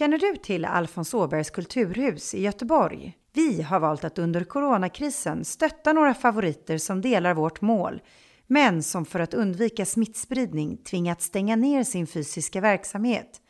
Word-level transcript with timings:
Känner 0.00 0.18
du 0.18 0.36
till 0.36 0.64
Alfons 0.64 1.14
Åbergs 1.14 1.50
kulturhus 1.50 2.34
i 2.34 2.42
Göteborg? 2.42 3.16
Vi 3.32 3.62
har 3.62 3.80
valt 3.80 4.04
att 4.04 4.18
under 4.18 4.44
coronakrisen 4.44 5.44
stötta 5.44 5.92
några 5.92 6.14
favoriter 6.14 6.78
som 6.78 7.00
delar 7.00 7.34
vårt 7.34 7.60
mål, 7.60 8.00
men 8.46 8.82
som 8.82 9.04
för 9.04 9.20
att 9.20 9.34
undvika 9.34 9.86
smittspridning 9.86 10.76
tvingats 10.76 11.24
stänga 11.24 11.56
ner 11.56 11.84
sin 11.84 12.06
fysiska 12.06 12.60
verksamhet. 12.60 13.40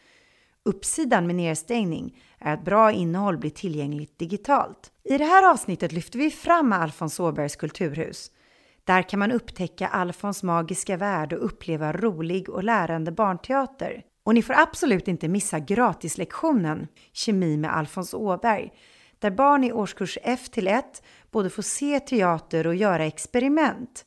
Uppsidan 0.64 1.26
med 1.26 1.36
nedstängning 1.36 2.20
är 2.38 2.54
att 2.54 2.64
bra 2.64 2.92
innehåll 2.92 3.38
blir 3.38 3.50
tillgängligt 3.50 4.18
digitalt. 4.18 4.92
I 5.04 5.18
det 5.18 5.24
här 5.24 5.50
avsnittet 5.50 5.92
lyfter 5.92 6.18
vi 6.18 6.30
fram 6.30 6.72
Alfons 6.72 7.20
Åbergs 7.20 7.56
kulturhus. 7.56 8.30
Där 8.84 9.02
kan 9.02 9.18
man 9.18 9.32
upptäcka 9.32 9.88
Alfons 9.88 10.42
magiska 10.42 10.96
värld 10.96 11.32
och 11.32 11.44
uppleva 11.44 11.92
rolig 11.92 12.48
och 12.50 12.64
lärande 12.64 13.12
barnteater. 13.12 14.04
Och 14.24 14.34
ni 14.34 14.42
får 14.42 14.54
absolut 14.54 15.08
inte 15.08 15.28
missa 15.28 15.58
gratislektionen 15.58 16.88
Kemi 17.12 17.56
med 17.56 17.76
Alfons 17.76 18.14
Åberg 18.14 18.72
där 19.18 19.30
barn 19.30 19.64
i 19.64 19.72
årskurs 19.72 20.18
F 20.22 20.48
till 20.48 20.68
1 20.68 21.02
både 21.30 21.50
får 21.50 21.62
se 21.62 22.00
teater 22.00 22.66
och 22.66 22.74
göra 22.74 23.06
experiment. 23.06 24.04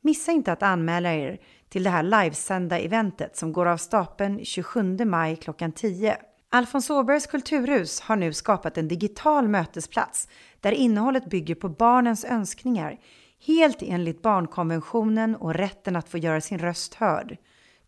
Missa 0.00 0.32
inte 0.32 0.52
att 0.52 0.62
anmäla 0.62 1.14
er 1.14 1.38
till 1.68 1.82
det 1.82 1.90
här 1.90 2.02
livesända 2.02 2.78
eventet 2.78 3.36
som 3.36 3.52
går 3.52 3.66
av 3.66 3.76
stapeln 3.76 4.44
27 4.44 5.04
maj 5.04 5.36
klockan 5.36 5.72
10. 5.72 6.16
Alfons 6.50 6.90
Åbergs 6.90 7.26
kulturhus 7.26 8.00
har 8.00 8.16
nu 8.16 8.32
skapat 8.32 8.78
en 8.78 8.88
digital 8.88 9.48
mötesplats 9.48 10.28
där 10.60 10.72
innehållet 10.72 11.30
bygger 11.30 11.54
på 11.54 11.68
barnens 11.68 12.24
önskningar, 12.24 12.98
helt 13.46 13.82
enligt 13.82 14.22
barnkonventionen 14.22 15.36
och 15.36 15.54
rätten 15.54 15.96
att 15.96 16.08
få 16.08 16.18
göra 16.18 16.40
sin 16.40 16.58
röst 16.58 16.94
hörd. 16.94 17.36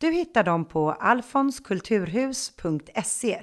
Du 0.04 0.10
hittar 0.10 0.44
dem 0.44 0.64
på 0.64 0.92
alfonskulturhus.se. 0.92 3.42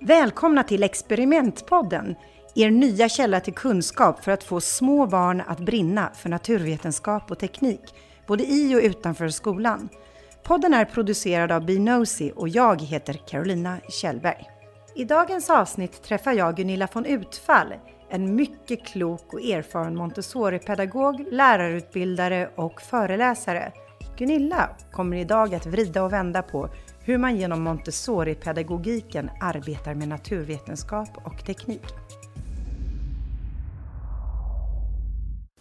Välkomna 0.00 0.62
till 0.62 0.82
Experimentpodden, 0.82 2.16
er 2.56 2.70
nya 2.70 3.08
källa 3.08 3.40
till 3.40 3.54
kunskap 3.54 4.24
för 4.24 4.32
att 4.32 4.44
få 4.44 4.60
små 4.60 5.06
barn 5.06 5.42
att 5.46 5.60
brinna 5.60 6.10
för 6.14 6.28
naturvetenskap 6.28 7.30
och 7.30 7.38
teknik, 7.38 7.94
både 8.26 8.44
i 8.44 8.74
och 8.74 8.80
utanför 8.80 9.28
skolan. 9.28 9.88
Podden 10.42 10.74
är 10.74 10.84
producerad 10.84 11.52
av 11.52 11.66
Binosi 11.66 12.32
och 12.36 12.48
jag 12.48 12.82
heter 12.82 13.14
Carolina 13.14 13.78
Kjellberg. 13.88 14.46
I 14.94 15.04
dagens 15.04 15.50
avsnitt 15.50 16.02
träffar 16.02 16.32
jag 16.32 16.56
Gunilla 16.56 16.88
von 16.92 17.06
Utfall, 17.06 17.74
en 18.10 18.36
mycket 18.36 18.86
klok 18.86 19.34
och 19.34 19.40
erfaren 19.40 19.96
Montessori-pedagog, 19.96 21.26
lärarutbildare 21.30 22.50
och 22.56 22.82
föreläsare. 22.82 23.72
Gunilla 24.18 24.70
kommer 24.92 25.16
idag 25.16 25.54
att 25.54 25.66
vrida 25.66 26.02
och 26.02 26.12
vända 26.12 26.42
på 26.42 26.68
hur 27.04 27.18
man 27.18 27.36
genom 27.36 27.62
Montessori-pedagogiken 27.62 29.30
arbetar 29.40 29.94
med 29.94 30.08
naturvetenskap 30.08 31.08
och 31.24 31.46
teknik. 31.46 31.84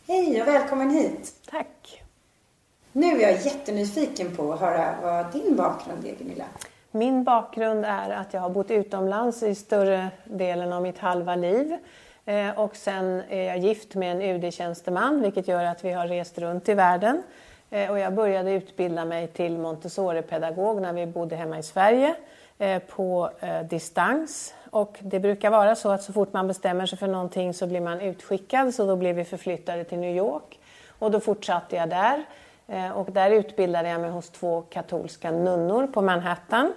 Hej 0.08 0.42
och 0.42 0.48
välkommen 0.48 0.90
hit! 0.90 1.34
Tack! 1.50 2.04
Nu 2.92 3.06
är 3.06 3.32
jag 3.32 3.32
jättenyfiken 3.32 4.36
på 4.36 4.54
att 4.54 4.60
höra 4.60 4.96
vad 5.02 5.32
din 5.32 5.56
bakgrund 5.56 6.06
är, 6.06 6.16
Gunilla. 6.16 6.46
Min 6.92 7.24
bakgrund 7.24 7.86
är 7.86 8.10
att 8.10 8.34
jag 8.34 8.42
har 8.42 8.50
bott 8.50 8.72
utomlands 8.72 9.44
i 9.44 9.56
större 9.56 10.08
delen 10.24 10.74
av 10.74 10.82
mitt 10.82 10.98
halva 10.98 11.36
liv. 11.36 11.78
Eh, 12.26 12.60
och 12.60 12.76
sen 12.76 13.22
är 13.30 13.44
jag 13.44 13.58
gift 13.58 13.96
med 13.96 14.12
en 14.12 14.22
UD-tjänsteman 14.22 15.22
vilket 15.22 15.48
gör 15.48 15.64
att 15.64 15.86
vi 15.86 15.92
har 15.92 16.08
rest 16.08 16.38
runt 16.38 16.70
i 16.70 16.74
världen. 16.74 17.24
Eh, 17.70 17.92
och 17.92 18.00
jag 18.00 18.14
började 18.14 18.52
utbilda 18.52 19.06
mig 19.06 19.28
till 19.28 19.58
Montessori-pedagog 19.58 20.82
när 20.82 20.94
vi 20.94 21.06
bodde 21.06 21.36
hemma 21.36 21.60
i 21.60 21.64
Sverige 21.64 22.16
eh, 22.58 22.80
på 22.80 23.30
distans. 23.70 24.54
Och 24.76 24.98
det 25.00 25.20
brukar 25.20 25.50
vara 25.50 25.76
så 25.76 25.90
att 25.90 26.04
så 26.04 26.14
fort 26.14 26.34
man 26.34 26.48
bestämmer 26.48 26.86
sig 26.86 26.98
för 26.98 27.08
någonting 27.08 27.54
så 27.54 27.68
blir 27.68 27.82
man 27.82 28.02
utskickad 28.02 28.74
så 28.74 28.86
då 28.86 28.96
blev 28.96 29.16
vi 29.16 29.26
förflyttade 29.26 29.84
till 29.84 29.98
New 29.98 30.16
York. 30.16 30.60
Och 31.00 31.12
då 31.12 31.20
fortsatte 31.20 31.76
jag 31.76 31.90
där. 31.90 32.24
Eh, 32.68 32.90
och 32.90 33.12
där 33.12 33.32
utbildade 33.32 33.90
jag 33.90 34.02
mig 34.02 34.10
hos 34.10 34.30
två 34.30 34.62
katolska 34.62 35.32
nunnor 35.32 35.88
på 35.88 36.02
Manhattan. 36.02 36.74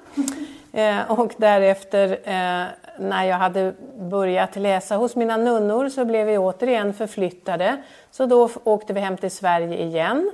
Eh, 0.72 1.10
och 1.10 1.34
därefter 1.36 2.10
eh, 2.10 2.66
när 2.98 3.24
jag 3.24 3.36
hade 3.36 3.74
börjat 3.98 4.56
läsa 4.56 4.96
hos 4.96 5.16
mina 5.16 5.36
nunnor 5.36 5.88
så 5.88 6.04
blev 6.04 6.26
vi 6.26 6.38
återigen 6.38 6.94
förflyttade. 6.94 7.82
Så 8.10 8.26
då 8.26 8.50
åkte 8.64 8.92
vi 8.92 9.00
hem 9.00 9.16
till 9.16 9.30
Sverige 9.30 9.82
igen. 9.82 10.30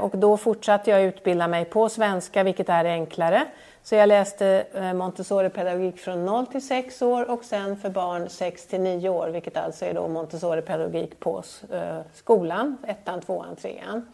Och 0.00 0.18
då 0.18 0.36
fortsatte 0.36 0.90
jag 0.90 1.02
utbilda 1.02 1.48
mig 1.48 1.64
på 1.64 1.88
svenska, 1.88 2.42
vilket 2.42 2.68
är 2.68 2.84
enklare. 2.84 3.46
Så 3.86 3.94
jag 3.94 4.08
läste 4.08 4.66
eh, 4.74 4.92
Montessori-pedagogik 4.92 5.98
från 5.98 6.24
0 6.24 6.46
till 6.46 6.66
6 6.66 7.02
år 7.02 7.30
och 7.30 7.44
sen 7.44 7.76
för 7.76 7.90
barn 7.90 8.28
6 8.28 8.66
till 8.66 8.80
9 8.80 9.08
år, 9.08 9.28
vilket 9.28 9.56
alltså 9.56 9.84
är 9.84 9.94
då 9.94 10.08
Montessori-pedagogik 10.08 11.20
på 11.20 11.42
eh, 11.72 11.98
skolan, 12.14 12.78
ettan, 12.86 13.20
tvåan, 13.20 13.56
trean. 13.56 14.08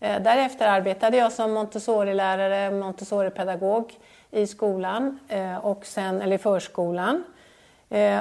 Eh, 0.00 0.22
därefter 0.22 0.68
arbetade 0.68 1.16
jag 1.16 1.32
som 1.32 1.52
Montessori-lärare, 1.52 2.70
Montessori-pedagog 2.70 3.98
i 4.30 4.46
skolan, 4.46 5.18
och 5.62 5.86
sen, 5.86 6.22
eller 6.22 6.34
i 6.34 6.38
förskolan. 6.38 7.24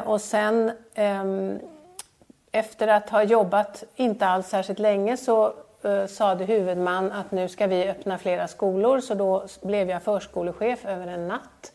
Och 0.06 0.22
sen 0.22 0.72
ehm, 0.94 1.60
efter 2.52 2.88
att 2.88 3.10
ha 3.10 3.24
jobbat 3.24 3.84
inte 3.96 4.28
alls 4.28 4.48
särskilt 4.48 4.80
länge 4.80 5.18
så 5.18 5.54
Eh, 5.86 6.06
sade 6.08 6.46
huvudman 6.46 7.12
att 7.12 7.32
nu 7.32 7.50
ska 7.50 7.68
vi 7.68 7.90
öppna 7.90 8.18
flera 8.18 8.48
skolor 8.48 9.00
så 9.00 9.14
då 9.14 9.46
blev 9.62 9.90
jag 9.90 10.04
förskolechef 10.04 10.86
över 10.86 11.08
en 11.08 11.28
natt. 11.28 11.74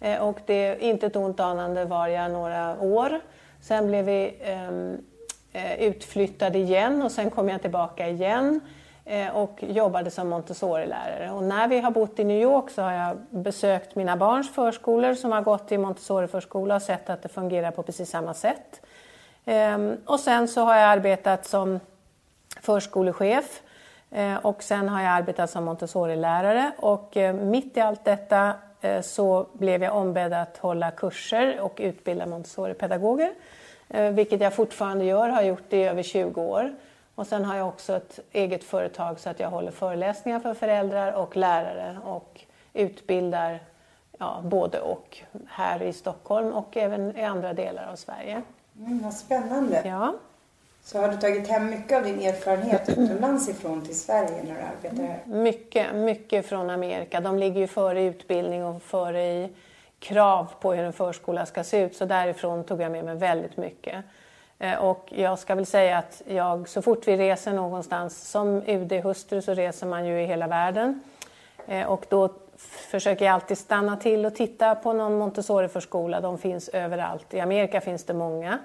Eh, 0.00 0.22
och 0.22 0.38
det, 0.46 0.82
inte 0.82 1.06
ett 1.06 1.16
ont 1.16 1.40
anande 1.40 1.84
var 1.84 2.08
jag 2.08 2.30
några 2.30 2.80
år. 2.80 3.20
Sen 3.60 3.86
blev 3.86 4.04
vi 4.04 4.34
ehm, 4.40 4.98
eh, 5.52 5.80
utflyttade 5.80 6.58
igen 6.58 7.02
och 7.02 7.12
sen 7.12 7.30
kom 7.30 7.48
jag 7.48 7.62
tillbaka 7.62 8.08
igen 8.08 8.60
eh, 9.04 9.36
och 9.36 9.64
jobbade 9.68 10.10
som 10.10 10.28
Montessori-lärare. 10.28 11.30
Och 11.30 11.42
när 11.42 11.68
vi 11.68 11.80
har 11.80 11.90
bott 11.90 12.18
i 12.18 12.24
New 12.24 12.42
York 12.42 12.70
så 12.70 12.82
har 12.82 12.92
jag 12.92 13.16
besökt 13.30 13.94
mina 13.94 14.16
barns 14.16 14.54
förskolor 14.54 15.14
som 15.14 15.32
har 15.32 15.42
gått 15.42 15.72
i 15.72 15.78
Montessori-förskola 15.78 16.74
och 16.74 16.82
sett 16.82 17.10
att 17.10 17.22
det 17.22 17.28
fungerar 17.28 17.70
på 17.70 17.82
precis 17.82 18.10
samma 18.10 18.34
sätt. 18.34 18.80
Ehm, 19.44 19.96
och 20.04 20.20
sen 20.20 20.48
så 20.48 20.60
har 20.60 20.74
jag 20.74 20.88
arbetat 20.88 21.46
som 21.46 21.80
förskolechef 22.66 23.62
eh, 24.10 24.36
och 24.36 24.62
sen 24.62 24.88
har 24.88 25.02
jag 25.02 25.10
arbetat 25.12 25.50
som 25.50 25.64
Montessori-lärare 25.64 26.72
och 26.78 27.16
eh, 27.16 27.34
mitt 27.34 27.76
i 27.76 27.80
allt 27.80 28.04
detta 28.04 28.54
eh, 28.80 29.00
så 29.00 29.46
blev 29.52 29.82
jag 29.82 29.96
ombedd 29.96 30.32
att 30.32 30.56
hålla 30.56 30.90
kurser 30.90 31.60
och 31.60 31.76
utbilda 31.78 32.26
Montessori-pedagoger. 32.26 33.32
Vilket 34.12 34.40
jag 34.40 34.54
fortfarande 34.54 35.04
gör, 35.04 35.28
har 35.28 35.42
gjort 35.42 35.62
det 35.68 35.76
i 35.76 35.84
över 35.84 36.02
20 36.02 36.42
år. 36.42 36.74
Och 37.14 37.26
sen 37.26 37.44
har 37.44 37.56
jag 37.56 37.68
också 37.68 37.96
ett 37.96 38.20
eget 38.32 38.64
företag 38.64 39.20
så 39.20 39.30
att 39.30 39.40
jag 39.40 39.50
håller 39.50 39.70
föreläsningar 39.70 40.40
för 40.40 40.54
föräldrar 40.54 41.12
och 41.12 41.36
lärare 41.36 41.98
och 42.04 42.40
utbildar 42.72 43.60
ja, 44.18 44.40
både 44.44 44.80
och 44.80 45.18
här 45.48 45.82
i 45.82 45.92
Stockholm 45.92 46.52
och 46.52 46.76
även 46.76 47.16
i 47.16 47.24
andra 47.24 47.52
delar 47.52 47.86
av 47.92 47.96
Sverige. 47.96 48.42
Mm, 48.78 49.02
vad 49.02 49.14
spännande. 49.14 49.82
Ja. 49.84 50.14
Så 50.86 50.98
har 50.98 51.08
du 51.08 51.16
tagit 51.16 51.48
hem 51.48 51.70
mycket 51.70 51.96
av 51.96 52.04
din 52.04 52.20
erfarenhet 52.20 52.88
utomlands 52.98 53.48
ifrån 53.48 53.84
till 53.84 54.00
Sverige 54.00 54.42
när 54.42 54.54
du 54.54 54.60
arbetar 54.60 55.04
här? 55.04 55.22
Mycket, 55.24 55.94
mycket 55.94 56.46
från 56.46 56.70
Amerika. 56.70 57.20
De 57.20 57.38
ligger 57.38 57.60
ju 57.60 57.66
före 57.66 58.02
utbildning 58.02 58.64
och 58.64 58.82
före 58.82 59.24
i 59.24 59.48
krav 59.98 60.52
på 60.60 60.72
hur 60.72 60.84
en 60.84 60.92
förskola 60.92 61.46
ska 61.46 61.64
se 61.64 61.80
ut. 61.80 61.96
Så 61.96 62.04
därifrån 62.04 62.64
tog 62.64 62.80
jag 62.80 62.92
med 62.92 63.04
mig 63.04 63.16
väldigt 63.16 63.56
mycket. 63.56 64.04
Eh, 64.58 64.74
och 64.74 65.12
jag 65.14 65.38
ska 65.38 65.54
väl 65.54 65.66
säga 65.66 65.98
att 65.98 66.22
jag, 66.26 66.68
så 66.68 66.82
fort 66.82 67.08
vi 67.08 67.16
reser 67.16 67.52
någonstans, 67.52 68.30
som 68.30 68.62
UD-hustru 68.62 69.40
så 69.40 69.54
reser 69.54 69.86
man 69.86 70.06
ju 70.06 70.22
i 70.22 70.26
hela 70.26 70.46
världen. 70.46 71.00
Eh, 71.66 71.86
och 71.86 72.06
då 72.08 72.28
försöker 72.90 73.24
jag 73.24 73.34
alltid 73.34 73.58
stanna 73.58 73.96
till 73.96 74.26
och 74.26 74.34
titta 74.34 74.74
på 74.74 74.92
någon 74.92 75.18
Montessori-förskola. 75.18 76.20
De 76.20 76.38
finns 76.38 76.68
överallt. 76.68 77.34
I 77.34 77.40
Amerika 77.40 77.80
finns 77.80 78.04
det 78.04 78.14
många. 78.14 78.58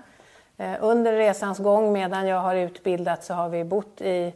Eh, 0.61 0.77
under 0.79 1.13
resans 1.13 1.59
gång 1.59 1.93
medan 1.93 2.27
jag 2.27 2.39
har 2.39 2.55
utbildat 2.55 3.23
så 3.23 3.33
har 3.33 3.49
vi 3.49 3.63
bott 3.63 4.01
i 4.01 4.33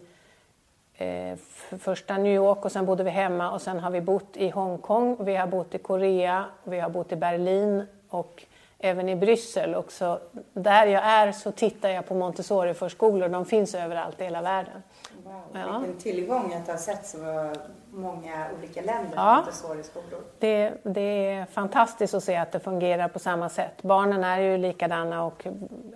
eh, 0.98 1.38
första 1.80 2.18
New 2.18 2.34
York 2.34 2.66
och 2.66 2.72
sen 2.72 2.86
bodde 2.86 3.04
vi 3.04 3.10
hemma 3.10 3.52
och 3.52 3.62
sen 3.62 3.80
har 3.80 3.92
vi 3.92 4.02
bott 4.02 4.38
i 4.38 4.50
Hongkong, 4.50 5.18
vi 5.26 5.36
har 5.36 5.48
bott 5.48 5.76
i 5.76 5.78
Korea, 5.78 6.46
vi 6.64 6.80
har 6.80 6.90
bott 6.90 7.12
i 7.12 7.16
Berlin 7.16 7.84
och 8.10 8.44
även 8.80 9.10
i 9.10 9.16
Bryssel. 9.16 9.76
Och 9.76 9.92
så, 9.92 10.20
där 10.54 10.88
jag 10.88 11.04
är 11.04 11.32
så 11.32 11.52
tittar 11.52 11.90
jag 11.90 12.08
på 12.08 12.16
Montessori-förskolor. 12.16 13.30
De 13.30 13.46
finns 13.46 13.76
överallt 13.76 14.22
i 14.22 14.24
hela 14.24 14.42
världen. 14.42 14.84
Wow, 15.24 15.42
ja. 15.54 15.80
Vilken 15.80 16.00
tillgång 16.00 16.54
att 16.54 16.68
ha 16.68 16.78
sett 16.78 17.06
så 17.06 17.52
många 17.92 18.48
olika 18.58 18.82
länder 18.82 19.14
ja. 19.16 19.36
Montessori-skolor. 19.36 20.22
Det, 20.40 20.74
det 20.84 21.30
är 21.30 21.46
fantastiskt 21.46 22.14
att 22.14 22.24
se 22.24 22.36
att 22.36 22.52
det 22.52 22.60
fungerar 22.60 23.08
på 23.08 23.20
samma 23.20 23.50
sätt. 23.50 23.84
Barnen 23.84 24.24
är 24.24 24.40
ju 24.40 24.58
likadana 24.58 25.24
och 25.24 25.48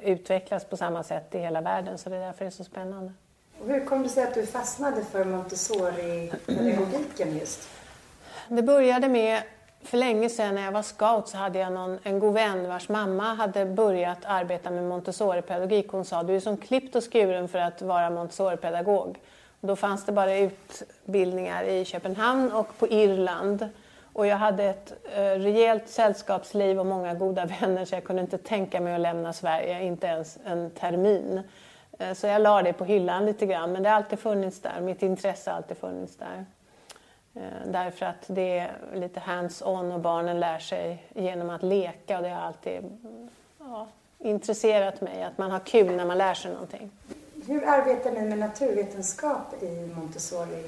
utvecklas 0.01 0.65
på 0.65 0.77
samma 0.77 1.03
sätt 1.03 1.35
i 1.35 1.37
hela 1.37 1.61
världen 1.61 1.97
så 1.97 2.09
det 2.09 2.15
är 2.15 2.21
därför 2.21 2.45
det 2.45 2.49
är 2.49 2.51
så 2.51 2.63
spännande. 2.63 3.13
Och 3.61 3.67
hur 3.67 3.85
kom 3.85 4.03
det 4.03 4.09
sig 4.09 4.23
att 4.23 4.33
du 4.33 4.45
fastnade 4.45 5.03
för 5.03 5.25
Montessori-pedagogiken 5.25 7.39
just? 7.39 7.69
Det 8.47 8.63
började 8.63 9.09
med 9.09 9.43
för 9.83 9.97
länge 9.97 10.29
sedan 10.29 10.55
när 10.55 10.65
jag 10.65 10.71
var 10.71 10.81
scout 10.81 11.27
så 11.27 11.37
hade 11.37 11.59
jag 11.59 11.73
någon, 11.73 11.99
en 12.03 12.19
god 12.19 12.33
vän 12.33 12.69
vars 12.69 12.89
mamma 12.89 13.33
hade 13.33 13.65
börjat 13.65 14.19
arbeta 14.23 14.71
med 14.71 14.83
Montessori-pedagogik. 14.83 15.87
Hon 15.87 16.05
sa 16.05 16.23
du 16.23 16.35
är 16.35 16.39
som 16.39 16.57
klippt 16.57 16.95
och 16.95 17.11
skuren 17.11 17.47
för 17.47 17.59
att 17.59 17.81
vara 17.81 18.09
Montessori-pedagog. 18.09 19.17
Då 19.61 19.75
fanns 19.75 20.05
det 20.05 20.11
bara 20.11 20.37
utbildningar 20.37 21.63
i 21.63 21.85
Köpenhamn 21.85 22.51
och 22.51 22.77
på 22.77 22.87
Irland. 22.87 23.69
Och 24.13 24.27
jag 24.27 24.37
hade 24.37 24.63
ett 24.63 24.93
eh, 25.15 25.21
rejält 25.21 25.89
sällskapsliv 25.89 26.79
och 26.79 26.85
många 26.85 27.13
goda 27.13 27.45
vänner 27.61 27.85
så 27.85 27.95
jag 27.95 28.03
kunde 28.03 28.21
inte 28.21 28.37
tänka 28.37 28.81
mig 28.81 28.95
att 28.95 29.01
lämna 29.01 29.33
Sverige, 29.33 29.83
inte 29.83 30.07
ens 30.07 30.37
en 30.45 30.71
termin. 30.71 31.41
Eh, 31.99 32.13
så 32.13 32.27
jag 32.27 32.41
la 32.41 32.61
det 32.61 32.73
på 32.73 32.85
hyllan 32.85 33.25
lite 33.25 33.45
grann, 33.45 33.71
men 33.71 33.83
det 33.83 33.89
har 33.89 33.95
alltid 33.95 34.19
funnits 34.19 34.61
där. 34.61 34.81
Mitt 34.81 35.03
intresse 35.03 35.49
har 35.49 35.57
alltid 35.57 35.77
funnits 35.77 36.15
där. 36.17 36.45
Eh, 37.35 37.41
därför 37.65 38.05
att 38.05 38.25
det 38.27 38.59
är 38.59 38.71
lite 38.93 39.19
hands-on 39.19 39.91
och 39.91 39.99
barnen 39.99 40.39
lär 40.39 40.59
sig 40.59 41.03
genom 41.13 41.49
att 41.49 41.63
leka 41.63 42.17
och 42.17 42.23
det 42.23 42.29
har 42.29 42.41
alltid 42.41 42.83
ja, 43.59 43.87
intresserat 44.19 45.01
mig, 45.01 45.23
att 45.23 45.37
man 45.37 45.51
har 45.51 45.59
kul 45.59 45.95
när 45.95 46.05
man 46.05 46.17
lär 46.17 46.33
sig 46.33 46.51
någonting. 46.51 46.91
Hur 47.47 47.67
arbetar 47.67 48.11
ni 48.11 48.21
med 48.21 48.37
naturvetenskap 48.37 49.63
i 49.63 49.91
Montessori? 49.95 50.63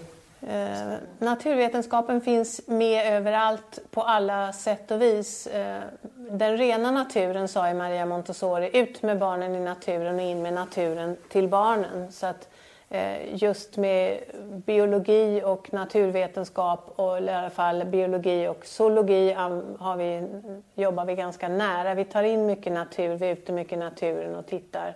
Eh, 0.47 0.93
naturvetenskapen 1.19 2.21
finns 2.21 2.61
med 2.67 3.13
överallt 3.13 3.79
på 3.91 4.01
alla 4.01 4.53
sätt 4.53 4.91
och 4.91 5.01
vis. 5.01 5.47
Eh, 5.47 5.81
den 6.15 6.57
rena 6.57 6.91
naturen, 6.91 7.47
sa 7.47 7.73
Maria 7.73 8.05
Montessori, 8.05 8.69
ut 8.73 9.01
med 9.01 9.19
barnen 9.19 9.55
i 9.55 9.59
naturen 9.59 10.15
och 10.15 10.21
in 10.21 10.41
med 10.41 10.53
naturen 10.53 11.17
till 11.29 11.47
barnen. 11.47 12.11
Så 12.11 12.25
att 12.25 12.47
Eh, 12.93 13.35
just 13.35 13.77
med 13.77 14.19
biologi 14.65 15.41
och 15.45 15.73
naturvetenskap 15.73 16.93
och 16.95 17.19
i 17.19 17.29
alla 17.29 17.49
fall 17.49 17.85
biologi 17.85 18.47
och 18.47 18.65
zoologi 18.65 19.33
har 19.79 19.95
vi, 19.95 20.27
jobbar 20.75 21.05
vi 21.05 21.15
ganska 21.15 21.47
nära. 21.47 21.93
Vi 21.93 22.05
tar 22.05 22.23
in 22.23 22.45
mycket 22.45 22.73
natur, 22.73 23.15
vi 23.15 23.27
är 23.27 23.33
ute 23.33 23.51
mycket 23.51 23.73
i 23.73 23.75
naturen 23.75 24.35
och 24.35 24.47
tittar. 24.47 24.95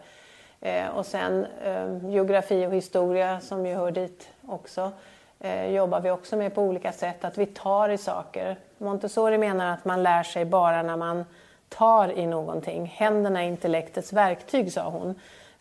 Eh, 0.62 0.88
och 0.88 1.06
sen 1.06 1.45
eh, 1.63 2.09
geografi 2.09 2.65
och 2.65 2.74
historia 2.74 3.39
som 3.39 3.65
ju 3.65 3.75
hör 3.75 3.92
dit 3.92 4.30
också 4.48 4.91
jobbar 5.69 6.00
vi 6.00 6.12
också 6.12 6.36
med 6.36 6.56
på 6.56 6.62
olika 6.62 6.91
sätt, 6.91 7.25
att 7.25 7.38
vi 7.38 7.45
tar 7.45 7.89
i 7.89 7.98
saker. 7.98 8.57
Montessori 8.77 9.38
menar 9.38 9.74
att 9.74 9.86
man 9.86 10.03
lär 10.03 10.24
sig 10.24 10.45
bara 10.45 10.83
när 10.83 10.98
man 10.98 11.25
tar 11.69 12.12
i 12.12 12.25
någonting. 12.25 12.86
Händerna 12.86 13.44
är 13.44 13.48
intellektets 13.48 14.13
verktyg, 14.13 14.74
sa 14.74 14.89
hon. 14.89 15.15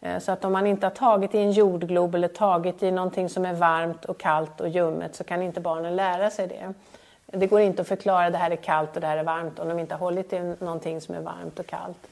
Eh, 0.05 0.19
så 0.19 0.33
att 0.33 0.45
om 0.45 0.53
man 0.53 0.67
inte 0.67 0.87
har 0.87 0.91
tagit 0.91 1.35
i 1.35 1.39
en 1.39 1.53
jordglob 1.53 2.15
eller 2.15 2.29
tagit 2.29 2.83
i 2.83 2.91
någonting 2.91 3.29
som 3.29 3.45
är 3.45 3.55
varmt 3.55 4.05
och 4.05 4.19
kallt 4.19 4.61
och 4.61 4.69
ljummet 4.69 5.15
så 5.15 5.25
kan 5.25 5.43
inte 5.43 5.61
barnen 5.61 5.97
lära 5.97 6.31
sig 6.31 6.47
det. 6.47 6.75
Det 7.27 7.47
går 7.47 7.61
inte 7.61 7.83
att 7.83 7.89
förklara 7.89 8.31
det 8.31 8.39
här 8.39 8.51
är 8.51 8.57
kallt 8.57 8.95
och 8.95 9.01
det 9.01 9.07
här 9.07 9.17
är 9.17 9.25
varmt 9.25 9.59
om 9.59 9.69
de 9.69 9.79
inte 9.79 9.95
har 9.95 9.99
hållit 9.99 10.33
i 10.33 10.55
någonting 10.59 11.01
som 11.01 11.15
är 11.15 11.21
varmt 11.21 11.59
och 11.59 11.67
kallt. 11.67 12.09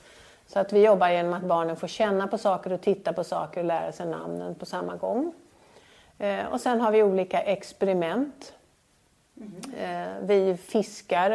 Så 0.47 0.59
att 0.59 0.73
vi 0.73 0.85
jobbar 0.85 1.09
genom 1.09 1.35
att 1.35 1.43
barnen 1.43 1.77
får 1.77 1.89
känna 1.89 2.27
på 2.29 2.39
saker 2.39 2.73
och 2.73 2.81
titta 2.81 3.13
på 3.13 3.25
saker 3.25 3.61
och 3.61 3.67
lära 3.67 3.93
sig 3.93 4.07
namnen 4.07 4.55
på 4.55 4.67
samma 4.67 4.97
gång. 4.97 5.33
Eh, 6.19 6.47
och 6.47 6.61
sen 6.61 6.81
har 6.81 6.93
vi 6.93 7.03
olika 7.03 7.41
experiment. 7.41 8.55
Mm. 9.37 10.27
Vi 10.27 10.57
fiskar 10.57 11.31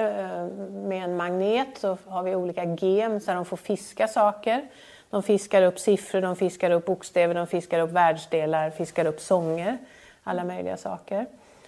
med 0.69 1.03
en 1.03 1.17
magnet, 1.17 1.77
så 1.77 1.97
har 2.05 2.23
vi 2.23 2.35
olika 2.35 2.63
gem 2.65 3.19
så 3.19 3.33
de 3.33 3.45
får 3.45 3.57
fiska 3.57 4.07
saker. 4.07 4.67
De 5.09 5.23
fiskar 5.23 5.61
upp 5.61 5.79
siffror, 5.79 6.21
de 6.21 6.35
fiskar 6.35 6.71
upp 6.71 6.85
bokstäver, 6.85 7.35
de 7.35 7.47
fiskar 7.47 7.79
upp 7.79 7.91
världsdelar, 7.91 8.69
fiskar 8.69 9.05
upp 9.05 9.19
sånger, 9.19 9.77
alla 10.23 10.43
möjliga 10.43 10.77
saker. 10.77 11.25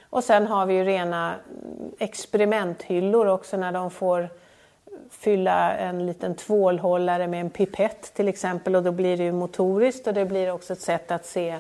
Och 0.10 0.24
sen 0.24 0.48
har 0.48 0.66
vi 0.66 0.74
ju 0.74 0.84
rena 0.84 1.36
experimenthyllor 2.00 3.28
också 3.28 3.58
när 3.58 3.72
de 3.72 3.92
får 3.92 4.30
fylla 5.10 5.74
en 5.74 6.06
liten 6.06 6.36
tvålhållare 6.36 7.28
med 7.28 7.42
en 7.42 7.50
pipett 7.50 8.14
till 8.14 8.28
exempel 8.28 8.76
och 8.76 8.84
då 8.84 8.92
blir 8.92 9.18
det 9.18 9.24
ju 9.24 9.32
motoriskt 9.32 10.08
och 10.08 10.14
det 10.14 10.26
blir 10.26 10.52
också 10.52 10.74
ett 10.74 10.82
sätt 10.82 11.12
att 11.12 11.26
se 11.26 11.58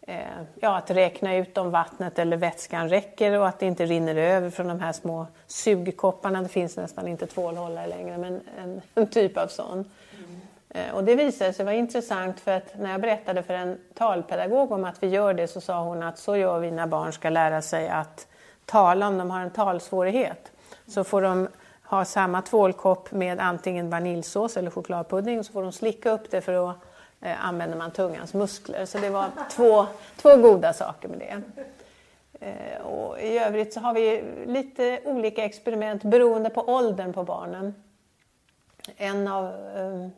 eh, 0.00 0.18
ja, 0.60 0.76
att 0.76 0.90
räkna 0.90 1.36
ut 1.36 1.58
om 1.58 1.70
vattnet 1.70 2.18
eller 2.18 2.36
vätskan 2.36 2.88
räcker 2.88 3.38
och 3.38 3.48
att 3.48 3.58
det 3.58 3.66
inte 3.66 3.86
rinner 3.86 4.16
över 4.16 4.50
från 4.50 4.68
de 4.68 4.80
här 4.80 4.92
små 4.92 5.26
sugkopparna. 5.46 6.42
Det 6.42 6.48
finns 6.48 6.76
nästan 6.76 7.08
inte 7.08 7.26
tvålhållare 7.26 7.86
längre 7.86 8.18
men 8.18 8.40
en, 8.58 8.80
en 8.94 9.06
typ 9.06 9.36
av 9.36 9.46
sån. 9.46 9.84
Eh, 10.76 10.94
och 10.94 11.04
det 11.04 11.14
visade 11.14 11.52
sig 11.52 11.64
vara 11.64 11.74
intressant 11.74 12.40
för 12.40 12.52
att 12.52 12.78
när 12.78 12.90
jag 12.90 13.00
berättade 13.00 13.42
för 13.42 13.54
en 13.54 13.78
talpedagog 13.94 14.72
om 14.72 14.84
att 14.84 15.02
vi 15.02 15.06
gör 15.06 15.34
det 15.34 15.48
så 15.48 15.60
sa 15.60 15.82
hon 15.82 16.02
att 16.02 16.18
så 16.18 16.36
gör 16.36 16.58
vi 16.58 16.70
när 16.70 16.86
barn 16.86 17.12
ska 17.12 17.30
lära 17.30 17.62
sig 17.62 17.88
att 17.88 18.26
tala 18.64 19.08
om 19.08 19.18
de 19.18 19.30
har 19.30 19.40
en 19.40 19.50
talsvårighet. 19.50 20.52
Så 20.86 21.04
får 21.04 21.22
de 21.22 21.48
ha 21.82 22.04
samma 22.04 22.42
tvålkopp 22.42 23.12
med 23.12 23.40
antingen 23.40 23.90
vaniljsås 23.90 24.56
eller 24.56 24.70
chokladpudding 24.70 25.38
och 25.38 25.46
så 25.46 25.52
får 25.52 25.62
de 25.62 25.72
slicka 25.72 26.10
upp 26.10 26.30
det 26.30 26.40
för 26.40 26.52
då 26.52 26.74
eh, 27.20 27.46
använder 27.46 27.76
man 27.76 27.90
tungans 27.90 28.34
muskler. 28.34 28.86
Så 28.86 28.98
det 28.98 29.10
var 29.10 29.26
två, 29.50 29.86
två 30.16 30.36
goda 30.36 30.72
saker 30.72 31.08
med 31.08 31.18
det. 31.18 31.42
Eh, 32.46 32.86
och 32.86 33.20
I 33.20 33.38
övrigt 33.38 33.72
så 33.72 33.80
har 33.80 33.94
vi 33.94 34.24
lite 34.46 35.00
olika 35.04 35.44
experiment 35.44 36.02
beroende 36.02 36.50
på 36.50 36.60
åldern 36.60 37.12
på 37.12 37.22
barnen. 37.24 37.74
En 38.96 39.28
av 39.28 39.44
eh, 39.46 40.08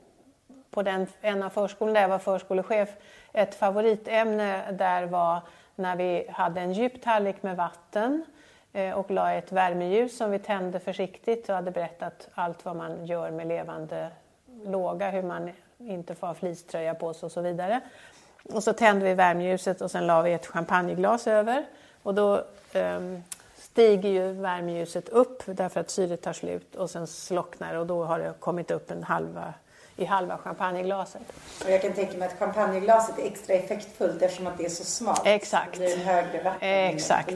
på 0.70 0.82
den, 0.82 1.06
en 1.20 1.42
av 1.42 1.50
förskolorna 1.50 1.94
där 1.94 2.00
jag 2.00 2.08
var 2.08 2.18
förskolechef, 2.18 2.88
ett 3.32 3.54
favoritämne 3.54 4.72
där 4.72 5.06
var 5.06 5.40
när 5.74 5.96
vi 5.96 6.26
hade 6.30 6.60
en 6.60 6.72
djup 6.72 7.02
tallrik 7.02 7.42
med 7.42 7.56
vatten 7.56 8.24
eh, 8.72 8.98
och 8.98 9.10
la 9.10 9.32
ett 9.32 9.52
värmeljus 9.52 10.16
som 10.16 10.30
vi 10.30 10.38
tände 10.38 10.80
försiktigt 10.80 11.48
och 11.48 11.54
hade 11.54 11.70
berättat 11.70 12.28
allt 12.34 12.64
vad 12.64 12.76
man 12.76 13.06
gör 13.06 13.30
med 13.30 13.46
levande 13.46 14.08
låga, 14.64 15.10
hur 15.10 15.22
man 15.22 15.50
inte 15.78 16.14
får 16.14 16.26
ha 16.26 16.34
fleecetröja 16.34 16.94
på 16.94 17.14
sig 17.14 17.26
och 17.26 17.32
så 17.32 17.40
vidare. 17.40 17.80
Och 18.52 18.62
så 18.62 18.72
tände 18.72 19.04
vi 19.04 19.14
värmeljuset 19.14 19.80
och 19.80 19.90
sen 19.90 20.06
la 20.06 20.22
vi 20.22 20.32
ett 20.32 20.46
champagneglas 20.46 21.26
över 21.26 21.64
och 22.02 22.14
då 22.14 22.44
um, 22.74 23.22
stiger 23.56 24.08
ju 24.08 24.32
värmeljuset 24.32 25.08
upp 25.08 25.42
därför 25.46 25.80
att 25.80 25.90
syret 25.90 26.22
tar 26.22 26.32
slut 26.32 26.74
och 26.76 26.90
sen 26.90 27.06
slocknar 27.06 27.74
och 27.74 27.86
då 27.86 28.04
har 28.04 28.18
det 28.18 28.34
kommit 28.40 28.70
upp 28.70 28.90
en 28.90 29.02
halva 29.02 29.54
i 29.98 30.04
halva 30.04 30.38
champagneglaset. 30.38 31.22
Och 31.64 31.70
jag 31.70 31.82
kan 31.82 31.92
tänka 31.92 32.18
mig 32.18 32.28
att 32.28 32.38
champagneglaset 32.38 33.18
är 33.18 33.26
extra 33.26 33.54
effektfullt 33.54 34.22
eftersom 34.22 34.46
att 34.46 34.58
det 34.58 34.64
är 34.64 34.68
så 34.68 34.84
smalt. 34.84 35.22
Exakt. 35.24 35.72
Det 35.72 35.78
blir 35.78 35.96
högre 35.96 36.42
vatten 36.42 36.68
Exakt. 36.68 37.34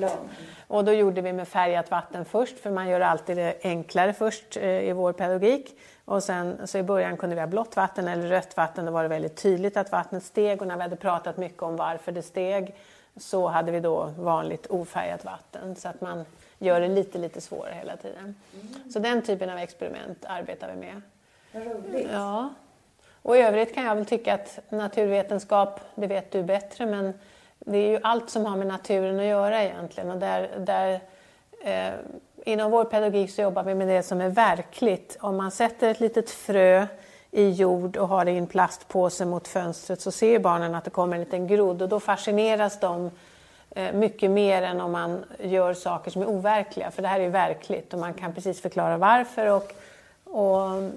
Och 0.67 0.85
då 0.85 0.93
gjorde 0.93 1.21
vi 1.21 1.33
med 1.33 1.49
färgat 1.49 1.91
vatten 1.91 2.25
först, 2.25 2.59
för 2.59 2.71
man 2.71 2.89
gör 2.89 3.01
alltid 3.01 3.37
det 3.37 3.55
enklare 3.63 4.13
först 4.13 4.57
eh, 4.57 4.65
i 4.65 4.93
vår 4.93 5.13
pedagogik. 5.13 5.79
Och 6.05 6.23
sen, 6.23 6.67
så 6.67 6.79
i 6.79 6.83
början 6.83 7.17
kunde 7.17 7.35
vi 7.35 7.41
ha 7.41 7.47
blått 7.47 7.77
vatten 7.77 8.09
eller 8.09 8.29
rött 8.29 8.57
vatten, 8.57 8.85
då 8.85 8.93
var 8.93 9.03
det 9.03 9.09
väldigt 9.09 9.37
tydligt 9.37 9.77
att 9.77 9.93
vattnet 9.93 10.25
steg 10.25 10.63
och 10.63 10.69
när 10.69 10.77
vi 10.77 10.83
hade 10.83 10.97
pratat 10.97 11.37
mycket 11.37 11.63
om 11.63 11.77
varför 11.77 12.13
det 12.13 12.23
steg 12.23 12.75
så 13.17 13.49
hade 13.49 13.73
vi 13.73 13.81
då 13.81 14.13
vanligt 14.19 14.67
ofärgat 14.67 15.25
vatten 15.25 15.77
så 15.77 15.89
att 15.89 16.01
man 16.01 16.25
gör 16.59 16.81
det 16.81 16.89
lite, 16.89 17.19
lite 17.19 17.41
svårare 17.41 17.75
hela 17.75 17.97
tiden. 17.97 18.35
Mm. 18.55 18.93
Så 18.93 18.99
den 18.99 19.23
typen 19.23 19.51
av 19.51 19.59
experiment 19.59 20.25
arbetar 20.29 20.71
vi 20.75 20.81
med. 20.81 21.03
Roligt. 21.53 22.09
Ja. 22.13 22.51
Och 23.23 23.37
i 23.37 23.41
övrigt 23.41 23.75
kan 23.75 23.85
jag 23.85 23.95
väl 23.95 24.07
tycka 24.07 24.35
att 24.35 24.59
naturvetenskap, 24.69 25.81
det 25.95 26.07
vet 26.07 26.31
du 26.31 26.43
bättre, 26.43 26.87
men 26.87 27.15
det 27.59 27.79
är 27.79 27.89
ju 27.89 27.99
allt 28.03 28.31
som 28.31 28.47
har 28.47 28.57
med 28.57 28.67
naturen 28.67 29.21
att 29.21 29.27
göra 29.27 29.63
egentligen. 29.63 30.11
Och 30.11 30.19
där, 30.19 30.51
där, 30.59 31.01
eh, 31.65 31.95
inom 32.45 32.71
vår 32.71 32.85
pedagogik 32.85 33.31
så 33.31 33.43
jobbar 33.43 33.63
vi 33.63 33.75
med 33.75 33.89
det 33.89 34.03
som 34.03 34.21
är 34.21 34.29
verkligt. 34.29 35.17
Om 35.21 35.37
man 35.37 35.51
sätter 35.51 35.91
ett 35.91 36.01
litet 36.01 36.31
frö 36.31 36.87
i 37.31 37.51
jord 37.51 37.97
och 37.97 38.09
har 38.09 38.25
det 38.25 38.31
i 38.31 38.39
en 38.39 38.47
plastpåse 38.47 39.25
mot 39.25 39.49
fönstret 39.49 40.01
så 40.01 40.11
ser 40.11 40.39
barnen 40.39 40.75
att 40.75 40.85
det 40.85 40.91
kommer 40.91 41.17
en 41.17 41.23
liten 41.23 41.47
grodd 41.47 41.83
och 41.83 41.89
då 41.89 42.01
fascineras 42.01 42.81
de 42.81 43.11
eh, 43.71 43.93
mycket 43.93 44.31
mer 44.31 44.63
än 44.63 44.81
om 44.81 44.93
man 44.93 45.25
gör 45.39 45.75
saker 45.75 46.11
som 46.11 46.23
är 46.23 46.29
overkliga. 46.29 46.91
För 46.91 47.03
det 47.03 47.09
här 47.09 47.21
är 47.21 47.25
ju 47.25 47.31
verkligt 47.31 47.93
och 47.95 48.01
man 48.01 48.15
kan 48.15 48.35
precis 48.35 48.63
förklara 48.63 48.97
varför. 48.97 49.47
Och, 49.47 49.73
och 50.25 50.91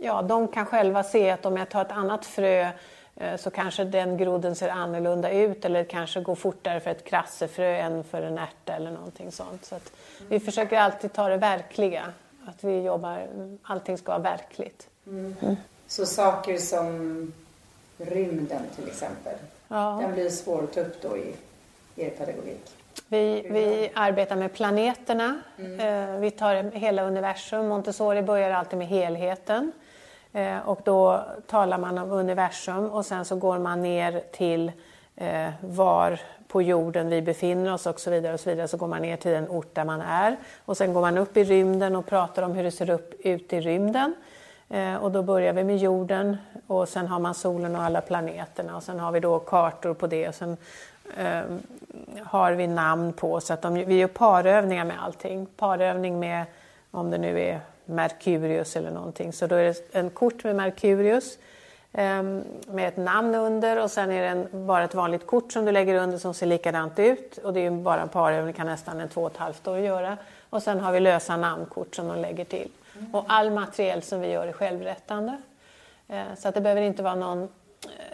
ja, 0.00 0.22
de 0.22 0.48
kan 0.48 0.66
själva 0.66 1.02
se 1.02 1.30
att 1.30 1.46
om 1.46 1.56
jag 1.56 1.68
tar 1.68 1.82
ett 1.82 1.92
annat 1.92 2.26
frö 2.26 2.70
eh, 3.16 3.36
så 3.36 3.50
kanske 3.50 3.84
den 3.84 4.16
grodden 4.16 4.54
ser 4.54 4.68
annorlunda 4.68 5.30
ut 5.30 5.64
eller 5.64 5.84
kanske 5.84 6.20
går 6.20 6.34
fortare 6.34 6.80
för 6.80 6.90
ett 6.90 7.04
krassefrö 7.04 7.76
än 7.76 8.04
för 8.04 8.22
en 8.22 8.38
ärta 8.38 8.72
eller 8.72 8.90
någonting 8.90 9.32
sånt. 9.32 9.64
Så 9.64 9.76
vi 10.28 10.40
försöker 10.40 10.78
alltid 10.78 11.12
ta 11.12 11.28
det 11.28 11.36
verkliga, 11.36 12.02
att 12.46 12.64
vi 12.64 12.80
jobbar, 12.80 13.26
allting 13.62 13.98
ska 13.98 14.12
vara 14.12 14.22
verkligt. 14.22 14.88
Mm. 15.06 15.36
Mm. 15.40 15.56
Så 15.86 16.06
saker 16.06 16.58
som 16.58 17.32
rymden 17.98 18.62
till 18.76 18.86
exempel, 18.86 19.34
ja. 19.68 19.98
den 20.02 20.12
blir 20.12 20.30
svår 20.30 20.64
att 20.64 20.72
ta 20.72 20.80
upp 20.80 21.02
då 21.02 21.16
i 21.16 21.34
er 21.96 22.10
pedagogik? 22.10 22.76
Vi, 23.08 23.46
vi 23.50 23.90
arbetar 23.94 24.36
med 24.36 24.52
planeterna. 24.52 25.40
Mm. 25.58 25.80
Eh, 25.80 26.20
vi 26.20 26.30
tar 26.30 26.62
hela 26.62 27.02
universum. 27.02 27.68
Montessori 27.68 28.22
börjar 28.22 28.50
alltid 28.50 28.78
med 28.78 28.88
helheten. 28.88 29.72
Eh, 30.32 30.58
och 30.58 30.80
då 30.84 31.24
talar 31.46 31.78
man 31.78 31.98
om 31.98 32.10
universum 32.10 32.90
och 32.90 33.06
sen 33.06 33.24
så 33.24 33.36
går 33.36 33.58
man 33.58 33.82
ner 33.82 34.22
till 34.32 34.72
eh, 35.16 35.50
var 35.60 36.20
på 36.48 36.62
jorden 36.62 37.08
vi 37.08 37.22
befinner 37.22 37.72
oss 37.72 37.86
och 37.86 38.00
så 38.00 38.10
vidare. 38.10 38.34
och 38.34 38.40
Så 38.40 38.50
vidare. 38.50 38.68
Så 38.68 38.76
går 38.76 38.86
man 38.86 39.02
ner 39.02 39.16
till 39.16 39.30
den 39.30 39.48
ort 39.48 39.74
där 39.74 39.84
man 39.84 40.00
är. 40.00 40.36
Och 40.64 40.76
sen 40.76 40.92
går 40.92 41.00
man 41.00 41.18
upp 41.18 41.36
i 41.36 41.44
rymden 41.44 41.96
och 41.96 42.06
pratar 42.06 42.42
om 42.42 42.52
hur 42.52 42.64
det 42.64 42.70
ser 42.70 42.90
upp, 42.90 43.14
ut 43.18 43.52
i 43.52 43.60
rymden. 43.60 44.14
Eh, 44.68 44.96
och 44.96 45.10
då 45.10 45.22
börjar 45.22 45.52
vi 45.52 45.64
med 45.64 45.78
jorden 45.78 46.36
och 46.66 46.88
sen 46.88 47.06
har 47.06 47.18
man 47.18 47.34
solen 47.34 47.76
och 47.76 47.82
alla 47.82 48.00
planeterna 48.00 48.76
och 48.76 48.82
sen 48.82 49.00
har 49.00 49.12
vi 49.12 49.20
då 49.20 49.38
kartor 49.38 49.94
på 49.94 50.06
det. 50.06 50.28
Och 50.28 50.34
sen 50.34 50.56
eh, 51.16 51.40
har 52.22 52.52
vi 52.52 52.66
namn 52.66 53.12
på 53.12 53.40
så 53.40 53.52
att 53.52 53.62
de, 53.62 53.74
vi 53.74 53.94
gör 53.94 54.08
parövningar 54.08 54.84
med 54.84 54.96
allting. 55.02 55.46
Parövning 55.46 56.18
med 56.18 56.44
om 56.90 57.10
det 57.10 57.18
nu 57.18 57.40
är 57.40 57.60
Merkurius 57.84 58.76
eller 58.76 58.90
någonting. 58.90 59.32
Så 59.32 59.46
då 59.46 59.54
är 59.54 59.64
det 59.64 59.76
en 59.92 60.10
kort 60.10 60.44
med 60.44 60.56
Merkurius 60.56 61.38
eh, 61.92 62.22
med 62.66 62.88
ett 62.88 62.96
namn 62.96 63.34
under 63.34 63.82
och 63.82 63.90
sen 63.90 64.10
är 64.10 64.22
det 64.22 64.28
en, 64.28 64.66
bara 64.66 64.84
ett 64.84 64.94
vanligt 64.94 65.26
kort 65.26 65.52
som 65.52 65.64
du 65.64 65.72
lägger 65.72 65.94
under 65.94 66.18
som 66.18 66.34
ser 66.34 66.46
likadant 66.46 66.98
ut. 66.98 67.38
Och 67.38 67.52
det 67.52 67.60
är 67.60 67.70
bara 67.70 68.02
en 68.02 68.08
parövning, 68.08 68.54
kan 68.54 68.66
nästan 68.66 69.00
en 69.00 69.08
två 69.08 69.22
och 69.22 69.30
ett 69.30 69.36
halvt 69.36 69.68
år 69.68 69.78
göra. 69.78 70.16
Och 70.50 70.62
sen 70.62 70.80
har 70.80 70.92
vi 70.92 71.00
lösa 71.00 71.36
namnkort 71.36 71.94
som 71.94 72.08
de 72.08 72.18
lägger 72.18 72.44
till. 72.44 72.68
Mm. 72.98 73.14
Och 73.14 73.24
all 73.28 73.50
materiell 73.50 74.02
som 74.02 74.20
vi 74.20 74.28
gör 74.28 74.46
är 74.46 74.52
självrättande. 74.52 75.42
Eh, 76.08 76.22
så 76.38 76.48
att 76.48 76.54
det 76.54 76.60
behöver 76.60 76.82
inte 76.82 77.02
vara 77.02 77.14
någon 77.14 77.48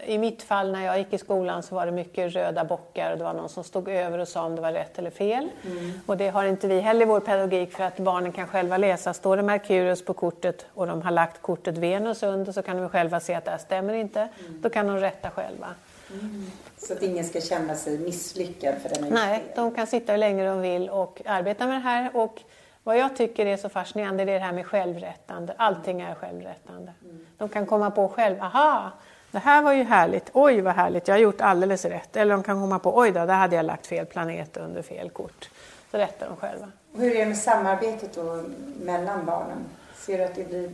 i 0.05 0.17
mitt 0.17 0.43
fall 0.43 0.71
när 0.71 0.85
jag 0.85 0.97
gick 0.97 1.13
i 1.13 1.17
skolan 1.17 1.63
så 1.63 1.75
var 1.75 1.85
det 1.85 1.91
mycket 1.91 2.33
röda 2.33 2.63
bockar 2.63 3.11
och 3.11 3.17
det 3.17 3.23
var 3.23 3.33
någon 3.33 3.49
som 3.49 3.63
stod 3.63 3.89
över 3.89 4.19
och 4.19 4.27
sa 4.27 4.43
om 4.45 4.55
det 4.55 4.61
var 4.61 4.71
rätt 4.71 4.99
eller 4.99 5.09
fel. 5.09 5.49
Mm. 5.65 5.91
Och 6.05 6.17
det 6.17 6.29
har 6.29 6.45
inte 6.45 6.67
vi 6.67 6.79
heller 6.79 7.01
i 7.01 7.05
vår 7.05 7.19
pedagogik 7.19 7.71
för 7.71 7.83
att 7.83 7.97
barnen 7.97 8.31
kan 8.31 8.47
själva 8.47 8.77
läsa. 8.77 9.13
Står 9.13 9.37
det 9.37 9.43
Merkurius 9.43 10.05
på 10.05 10.13
kortet 10.13 10.65
och 10.73 10.87
de 10.87 11.01
har 11.01 11.11
lagt 11.11 11.41
kortet 11.41 11.77
Venus 11.77 12.23
under 12.23 12.51
så 12.51 12.61
kan 12.61 12.77
de 12.77 12.89
själva 12.89 13.19
se 13.19 13.33
att 13.33 13.45
det 13.45 13.51
här 13.51 13.57
stämmer 13.57 13.93
inte. 13.93 14.19
Mm. 14.19 14.61
Då 14.61 14.69
kan 14.69 14.87
de 14.87 14.97
rätta 14.97 15.29
själva. 15.29 15.67
Mm. 16.11 16.51
Så 16.77 16.93
att 16.93 17.03
ingen 17.03 17.25
ska 17.25 17.41
känna 17.41 17.75
sig 17.75 17.99
misslyckad 17.99 18.75
för 18.81 18.89
den 18.89 19.13
Nej, 19.13 19.43
de 19.55 19.75
kan 19.75 19.87
sitta 19.87 20.11
hur 20.11 20.19
länge 20.19 20.45
de 20.45 20.61
vill 20.61 20.89
och 20.89 21.21
arbeta 21.25 21.67
med 21.67 21.75
det 21.75 21.79
här. 21.79 22.15
Och 22.15 22.41
vad 22.83 22.97
jag 22.97 23.15
tycker 23.15 23.45
är 23.45 23.57
så 23.57 23.69
fascinerande 23.69 24.23
är 24.23 24.27
det 24.27 24.39
här 24.39 24.51
med 24.51 24.65
självrättande. 24.65 25.53
Allting 25.57 26.01
är 26.01 26.15
självrättande. 26.15 26.93
Mm. 27.03 27.25
De 27.37 27.49
kan 27.49 27.65
komma 27.65 27.91
på 27.91 28.07
själv, 28.07 28.41
aha, 28.41 28.91
det 29.31 29.39
här 29.39 29.61
var 29.61 29.73
ju 29.73 29.83
härligt, 29.83 30.29
oj 30.33 30.61
vad 30.61 30.73
härligt, 30.73 31.07
jag 31.07 31.15
har 31.15 31.19
gjort 31.19 31.41
alldeles 31.41 31.85
rätt. 31.85 32.15
Eller 32.15 32.31
de 32.31 32.43
kan 32.43 32.61
komma 32.61 32.79
på, 32.79 32.97
oj 32.97 33.11
då, 33.11 33.25
där 33.25 33.33
hade 33.33 33.55
jag 33.55 33.65
lagt 33.65 33.87
fel 33.87 34.05
planet 34.05 34.57
under 34.57 34.81
fel 34.81 35.09
kort. 35.09 35.49
Så 35.91 35.97
rättar 35.97 36.27
de 36.27 36.35
själva. 36.35 36.71
hur 36.97 37.15
är 37.15 37.19
det 37.19 37.25
med 37.25 37.37
samarbetet 37.37 38.13
då 38.15 38.43
mellan 38.81 39.25
barnen? 39.25 39.65
Ser 39.95 40.17
du 40.17 40.23
att 40.23 40.35
det 40.35 40.49
blir 40.49 40.71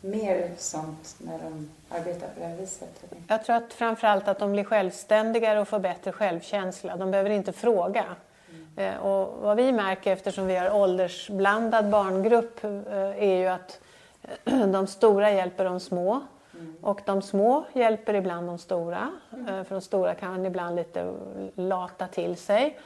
mer 0.00 0.50
sånt 0.58 1.16
när 1.18 1.38
de 1.38 1.70
arbetar 1.88 2.26
på 2.26 2.40
det 2.40 2.46
här 2.46 2.56
viset? 2.56 3.04
Jag 3.28 3.44
tror 3.44 3.56
att 3.56 3.72
framförallt 3.72 4.28
att 4.28 4.38
de 4.38 4.52
blir 4.52 4.64
självständigare 4.64 5.60
och 5.60 5.68
får 5.68 5.78
bättre 5.78 6.12
självkänsla. 6.12 6.96
De 6.96 7.10
behöver 7.10 7.30
inte 7.30 7.52
fråga. 7.52 8.04
Mm. 8.76 9.00
Och 9.00 9.42
vad 9.42 9.56
vi 9.56 9.72
märker 9.72 10.12
eftersom 10.12 10.46
vi 10.46 10.56
har 10.56 10.72
åldersblandad 10.72 11.90
barngrupp 11.90 12.64
eh, 12.64 12.70
är 13.22 13.36
ju 13.36 13.46
att 13.46 13.80
de 14.72 14.86
stora 14.86 15.30
hjälper 15.30 15.64
de 15.64 15.80
små 15.80 16.22
och 16.80 17.00
de 17.04 17.22
små 17.22 17.64
hjälper 17.72 18.14
ibland 18.14 18.46
de 18.46 18.58
stora, 18.58 19.10
mm. 19.32 19.64
för 19.64 19.74
de 19.74 19.80
stora 19.80 20.14
kan 20.14 20.46
ibland 20.46 20.76
lite 20.76 21.14
lata 21.54 22.06
till 22.06 22.36
sig. 22.36 22.78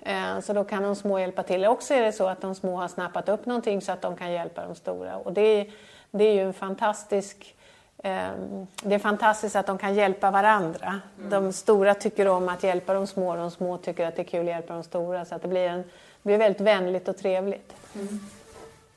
Eh, 0.00 0.40
så 0.40 0.52
då 0.52 0.64
kan 0.64 0.82
de 0.82 0.96
små 0.96 1.18
hjälpa 1.18 1.42
till. 1.42 1.64
Också 1.64 1.94
är 1.94 2.02
det 2.02 2.12
så 2.12 2.26
att 2.26 2.40
de 2.40 2.54
små 2.54 2.76
har 2.76 2.88
snappat 2.88 3.28
upp 3.28 3.46
någonting 3.46 3.80
så 3.80 3.92
att 3.92 4.02
de 4.02 4.16
kan 4.16 4.32
hjälpa 4.32 4.66
de 4.66 4.74
stora. 4.74 5.16
Och 5.16 5.32
det 5.32 5.40
är, 5.40 5.70
det 6.10 6.24
är 6.24 6.34
ju 6.34 6.40
en 6.40 6.54
fantastisk 6.54 7.54
ehm, 8.02 8.66
det 8.82 8.94
är 8.94 8.98
fantastiskt 8.98 9.56
att 9.56 9.66
de 9.66 9.78
kan 9.78 9.94
hjälpa 9.94 10.30
varandra. 10.30 11.00
Mm. 11.18 11.30
De 11.30 11.52
stora 11.52 11.94
tycker 11.94 12.28
om 12.28 12.48
att 12.48 12.62
hjälpa 12.62 12.94
de 12.94 13.06
små 13.06 13.30
och 13.30 13.36
de 13.36 13.50
små 13.50 13.78
tycker 13.78 14.06
att 14.06 14.16
det 14.16 14.22
är 14.22 14.26
kul 14.26 14.40
att 14.40 14.46
hjälpa 14.46 14.74
de 14.74 14.82
stora. 14.82 15.24
Så 15.24 15.34
att 15.34 15.42
det 15.42 15.48
blir, 15.48 15.68
en, 15.68 15.82
det 15.82 16.22
blir 16.22 16.38
väldigt 16.38 16.60
vänligt 16.60 17.08
och 17.08 17.16
trevligt. 17.16 17.74
Mm. 17.94 18.20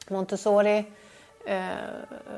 Montessori 0.10 0.78
Eh, 0.80 0.84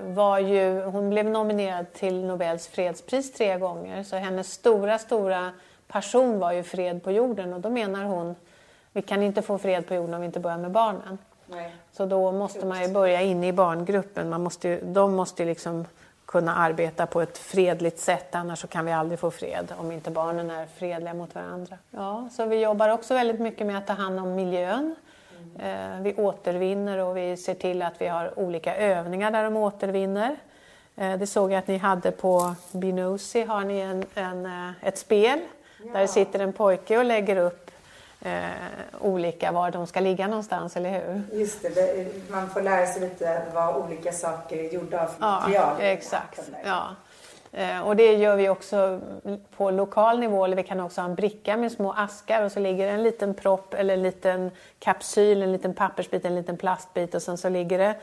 var 0.03 0.39
ju, 0.39 0.83
hon 0.83 1.09
blev 1.09 1.25
nominerad 1.25 1.93
till 1.93 2.25
Nobels 2.25 2.67
fredspris 2.67 3.33
tre 3.33 3.57
gånger 3.57 4.03
så 4.03 4.15
hennes 4.15 4.51
stora, 4.51 4.99
stora 4.99 5.51
passion 5.87 6.39
var 6.39 6.51
ju 6.51 6.63
fred 6.63 7.03
på 7.03 7.11
jorden 7.11 7.53
och 7.53 7.59
då 7.59 7.69
menar 7.69 8.03
hon 8.03 8.35
vi 8.91 9.01
kan 9.01 9.23
inte 9.23 9.41
få 9.41 9.57
fred 9.57 9.87
på 9.87 9.93
jorden 9.93 10.13
om 10.13 10.21
vi 10.21 10.25
inte 10.25 10.39
börjar 10.39 10.57
med 10.57 10.71
barnen. 10.71 11.17
Nej. 11.45 11.75
Så 11.91 12.05
då 12.05 12.31
måste 12.31 12.65
man 12.65 12.81
ju 12.81 12.93
börja 12.93 13.21
inne 13.21 13.47
i 13.47 13.53
barngruppen. 13.53 14.29
Man 14.29 14.43
måste 14.43 14.67
ju, 14.67 14.81
de 14.81 15.15
måste 15.15 15.43
ju 15.43 15.49
liksom 15.49 15.85
kunna 16.25 16.55
arbeta 16.55 17.05
på 17.05 17.21
ett 17.21 17.37
fredligt 17.37 17.99
sätt 17.99 18.35
annars 18.35 18.59
så 18.59 18.67
kan 18.67 18.85
vi 18.85 18.91
aldrig 18.91 19.19
få 19.19 19.31
fred 19.31 19.73
om 19.77 19.91
inte 19.91 20.11
barnen 20.11 20.51
är 20.51 20.65
fredliga 20.65 21.13
mot 21.13 21.35
varandra. 21.35 21.77
Ja, 21.91 22.29
så 22.31 22.45
vi 22.45 22.55
jobbar 22.55 22.89
också 22.89 23.13
väldigt 23.13 23.39
mycket 23.39 23.67
med 23.67 23.77
att 23.77 23.87
ta 23.87 23.93
hand 23.93 24.19
om 24.19 24.35
miljön. 24.35 24.95
Eh, 25.63 26.01
vi 26.01 26.15
återvinner 26.15 26.97
och 26.97 27.17
vi 27.17 27.37
ser 27.37 27.53
till 27.53 27.81
att 27.81 27.93
vi 28.01 28.07
har 28.07 28.39
olika 28.39 28.75
övningar 28.75 29.31
där 29.31 29.43
de 29.43 29.55
återvinner. 29.55 30.35
Eh, 30.95 31.17
det 31.17 31.27
såg 31.27 31.51
jag 31.51 31.59
att 31.59 31.67
ni 31.67 31.77
hade 31.77 32.11
på 32.11 32.55
Binosi, 32.71 33.43
har 33.43 33.61
ni 33.61 33.79
en, 33.79 34.05
en 34.15 34.45
eh, 34.45 34.87
ett 34.87 34.97
spel 34.97 35.39
ja. 35.83 35.93
där 35.93 35.99
det 35.99 36.07
sitter 36.07 36.39
en 36.39 36.53
pojke 36.53 36.97
och 36.97 37.05
lägger 37.05 37.35
upp 37.35 37.71
eh, 38.21 38.41
olika 39.01 39.51
var 39.51 39.71
de 39.71 39.87
ska 39.87 39.99
ligga 39.99 40.27
någonstans, 40.27 40.77
eller 40.77 40.89
hur? 40.89 41.39
Just 41.39 41.61
det, 41.61 42.07
man 42.31 42.49
får 42.49 42.61
lära 42.61 42.85
sig 42.85 43.01
lite 43.01 43.41
vad 43.53 43.75
olika 43.75 44.11
saker 44.11 44.57
är 44.57 44.73
gjorda 44.73 45.03
av 45.03 45.09
material. 45.19 45.77
Ja, 45.79 45.85
exakt. 45.85 46.49
Ja. 46.65 46.87
Och 47.85 47.95
det 47.95 48.13
gör 48.15 48.35
vi 48.35 48.49
också 48.49 49.01
på 49.57 49.71
lokal 49.71 50.19
nivå, 50.19 50.45
eller 50.45 50.55
vi 50.55 50.63
kan 50.63 50.79
också 50.79 51.01
ha 51.01 51.09
en 51.09 51.15
bricka 51.15 51.57
med 51.57 51.71
små 51.71 51.93
askar 51.93 52.43
och 52.43 52.51
så 52.51 52.59
ligger 52.59 52.85
det 52.85 52.91
en 52.91 53.03
liten 53.03 53.33
propp 53.33 53.73
eller 53.73 53.93
en 53.93 54.03
liten 54.03 54.51
kapsyl, 54.79 55.41
en 55.41 55.51
liten 55.51 55.73
pappersbit, 55.73 56.25
en 56.25 56.35
liten 56.35 56.57
plastbit 56.57 57.15
och 57.15 57.21
sen 57.21 57.37
så 57.37 57.49
ligger 57.49 57.77
det 57.79 57.95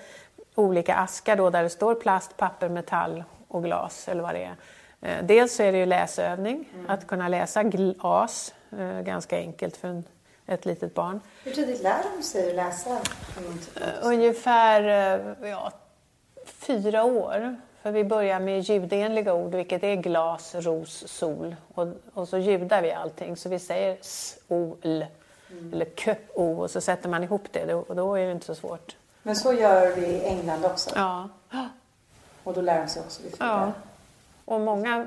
olika 0.55 0.95
askar 0.95 1.37
då 1.37 1.51
där 1.51 1.63
det 1.63 1.71
står 1.71 1.95
plast, 1.95 2.37
papper, 2.37 2.69
metall 2.69 3.25
och 3.49 3.65
glas 3.65 4.09
eller 4.09 4.23
vad 4.23 4.35
det 4.35 4.45
är. 4.45 4.57
Eh, 5.01 5.25
dels 5.25 5.57
så 5.57 5.63
är 5.63 5.73
det 5.73 5.79
ju 5.79 5.87
läsövning, 5.87 6.69
mm. 6.75 6.91
att 6.91 7.07
kunna 7.07 7.29
läsa 7.29 7.63
glas, 7.63 8.55
eh, 8.79 9.01
ganska 9.01 9.37
enkelt 9.37 9.77
för 9.77 9.89
en, 9.89 10.05
ett 10.47 10.65
litet 10.65 10.95
barn. 10.95 11.21
Hur 11.45 11.53
tidigt 11.53 11.83
lär 11.83 12.03
de 12.17 12.23
sig 12.23 12.51
att 12.51 12.57
läsa? 12.57 12.99
Ungefär 14.03 14.83
ja, 15.43 15.73
fyra 16.45 17.05
år. 17.05 17.57
För 17.87 17.93
vi 17.93 18.05
börjar 18.05 18.41
med 18.41 18.61
ljudenliga 18.61 19.35
ord, 19.35 19.55
vilket 19.55 19.83
är 19.83 19.95
glas, 19.95 20.55
ros, 20.55 21.09
sol. 21.09 21.57
Och, 21.75 21.89
och 22.15 22.29
så 22.29 22.39
ljudar 22.39 22.83
vi 22.83 22.93
allting, 22.93 23.37
så 23.37 23.49
vi 23.49 23.59
säger 23.59 23.97
s, 24.01 24.39
o, 24.49 24.77
l. 24.83 25.07
Mm. 25.51 25.73
Eller 25.73 25.85
k, 25.85 26.15
o 26.35 26.63
och 26.63 26.71
så 26.71 26.81
sätter 26.81 27.09
man 27.09 27.23
ihop 27.23 27.43
det 27.53 27.75
och 27.75 27.97
då 27.97 28.15
är 28.15 28.27
det 28.27 28.33
inte 28.33 28.47
så 28.47 28.55
svårt. 28.55 28.97
Men 29.23 29.37
så 29.37 29.53
gör 29.53 29.97
vi 29.97 30.07
i 30.07 30.25
England 30.25 30.65
också? 30.65 30.91
Ja. 30.95 31.29
Och 32.45 32.55
då 32.55 32.61
lär 32.61 32.81
de 32.81 32.89
sig 32.89 33.03
också 33.03 33.23
lite 33.23 33.37
Ja. 33.41 33.73
Och 34.45 34.61
många, 34.61 35.07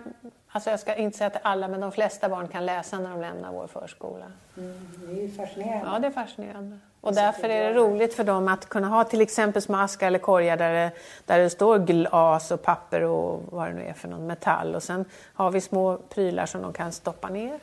alltså 0.49 0.69
jag 0.69 0.79
ska 0.79 0.95
inte 0.95 1.17
säga 1.17 1.27
att 1.27 1.39
alla, 1.41 1.67
men 1.67 1.79
de 1.79 1.91
flesta 1.91 2.29
barn 2.29 2.47
kan 2.47 2.65
läsa 2.65 2.99
när 2.99 3.09
de 3.09 3.21
lämnar 3.21 3.51
vår 3.51 3.67
förskola. 3.67 4.25
Mm, 4.57 4.89
det 5.07 5.11
är 5.11 5.21
ju 5.21 5.31
fascinerande. 5.31 5.91
Ja, 5.93 5.99
det 5.99 6.07
är 6.07 6.11
fascinerande. 6.11 6.79
Och 7.01 7.13
därför 7.13 7.49
är 7.49 7.63
det 7.63 7.79
roligt 7.79 8.13
för 8.13 8.23
dem 8.23 8.47
att 8.47 8.69
kunna 8.69 8.87
ha 8.87 9.03
till 9.03 9.21
exempel 9.21 9.61
små 9.61 9.77
askar 9.77 10.07
eller 10.07 10.19
korgar 10.19 10.57
där 10.57 10.73
det, 10.73 10.91
där 11.25 11.39
det 11.39 11.49
står 11.49 11.79
glas 11.79 12.51
och 12.51 12.61
papper 12.61 13.01
och 13.01 13.43
vad 13.51 13.67
det 13.67 13.73
nu 13.73 13.83
är 13.83 13.93
för 13.93 14.07
någon 14.07 14.27
metall. 14.27 14.75
Och 14.75 14.83
sen 14.83 15.05
har 15.33 15.51
vi 15.51 15.61
små 15.61 15.97
prylar 15.97 16.45
som 16.45 16.61
de 16.61 16.73
kan 16.73 16.91
stoppa 16.91 17.29
ner. 17.29 17.59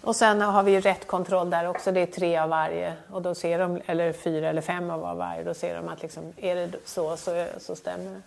Och 0.00 0.16
sen 0.16 0.40
har 0.40 0.62
vi 0.62 0.80
rätt 0.80 1.06
kontroll 1.06 1.50
där 1.50 1.66
också, 1.66 1.92
det 1.92 2.00
är 2.00 2.06
tre 2.06 2.38
av 2.38 2.48
varje. 2.48 2.94
Och 3.10 3.22
då 3.22 3.34
ser 3.34 3.58
de, 3.58 3.80
eller 3.86 4.12
fyra 4.12 4.48
eller 4.48 4.62
fem 4.62 4.90
av 4.90 5.16
varje, 5.16 5.42
då 5.42 5.54
ser 5.54 5.76
de 5.76 5.88
att 5.88 6.02
liksom, 6.02 6.32
är 6.36 6.54
det 6.54 6.70
så, 6.84 7.16
så, 7.16 7.46
så 7.58 7.76
stämmer 7.76 8.04
det. 8.04 8.22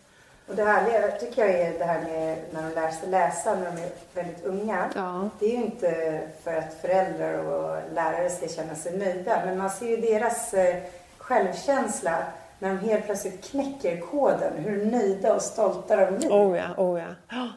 Och 0.51 0.57
det 0.57 0.63
härliga 0.63 1.11
tycker 1.11 1.45
jag 1.45 1.59
är 1.59 1.79
det 1.79 1.85
här 1.85 2.01
med 2.01 2.37
när 2.51 2.61
de 2.63 2.75
lär 2.75 2.91
sig 2.91 3.09
läsa 3.09 3.55
när 3.55 3.71
de 3.71 3.81
är 3.81 3.89
väldigt 4.13 4.45
unga. 4.45 4.89
Ja. 4.95 5.29
Det 5.39 5.45
är 5.45 5.49
ju 5.49 5.63
inte 5.63 6.21
för 6.43 6.55
att 6.55 6.73
föräldrar 6.81 7.33
och 7.33 7.93
lärare 7.93 8.29
ska 8.29 8.47
känna 8.47 8.75
sig 8.75 8.97
nöjda, 8.97 9.41
men 9.45 9.57
man 9.57 9.69
ser 9.69 9.87
ju 9.87 9.97
deras 9.97 10.53
eh, 10.53 10.75
självkänsla 11.17 12.23
när 12.59 12.69
de 12.69 12.77
helt 12.89 13.05
plötsligt 13.05 13.51
knäcker 13.51 13.99
koden, 13.99 14.53
hur 14.57 14.85
nöjda 14.85 15.35
och 15.35 15.41
stolta 15.41 15.95
de 15.95 16.17
blir. 16.17 16.29
Oh 16.29 16.57
ja, 16.57 16.83
oh 16.83 17.01
ja. 17.29 17.47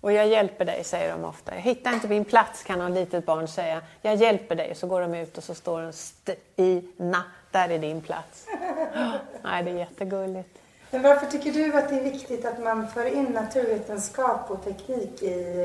Och 0.00 0.12
jag 0.12 0.26
hjälper 0.26 0.64
dig, 0.64 0.84
säger 0.84 1.12
de 1.12 1.24
ofta. 1.24 1.54
Jag 1.54 1.62
hittar 1.62 1.92
inte 1.92 2.08
min 2.08 2.24
plats, 2.24 2.62
kan 2.62 2.78
någon 2.78 2.94
litet 2.94 3.26
barn 3.26 3.48
säga. 3.48 3.80
Jag 4.02 4.14
hjälper 4.14 4.54
dig. 4.54 4.74
Så 4.74 4.86
går 4.86 5.00
de 5.00 5.14
ut 5.14 5.38
och 5.38 5.44
så 5.44 5.54
står 5.54 5.82
det 5.82 5.92
Stina, 5.92 7.24
där 7.50 7.68
är 7.68 7.78
din 7.78 8.00
plats. 8.00 8.46
Nej, 9.42 9.62
det 9.62 9.70
är 9.70 9.78
jättegulligt. 9.78 10.63
Men 10.94 11.02
varför 11.02 11.26
tycker 11.26 11.52
du 11.52 11.78
att 11.78 11.88
det 11.88 11.94
är 11.94 12.02
viktigt 12.02 12.44
att 12.44 12.62
man 12.62 12.88
för 12.88 13.04
in 13.16 13.24
naturvetenskap 13.24 14.50
och 14.50 14.64
teknik 14.64 15.22
i 15.22 15.64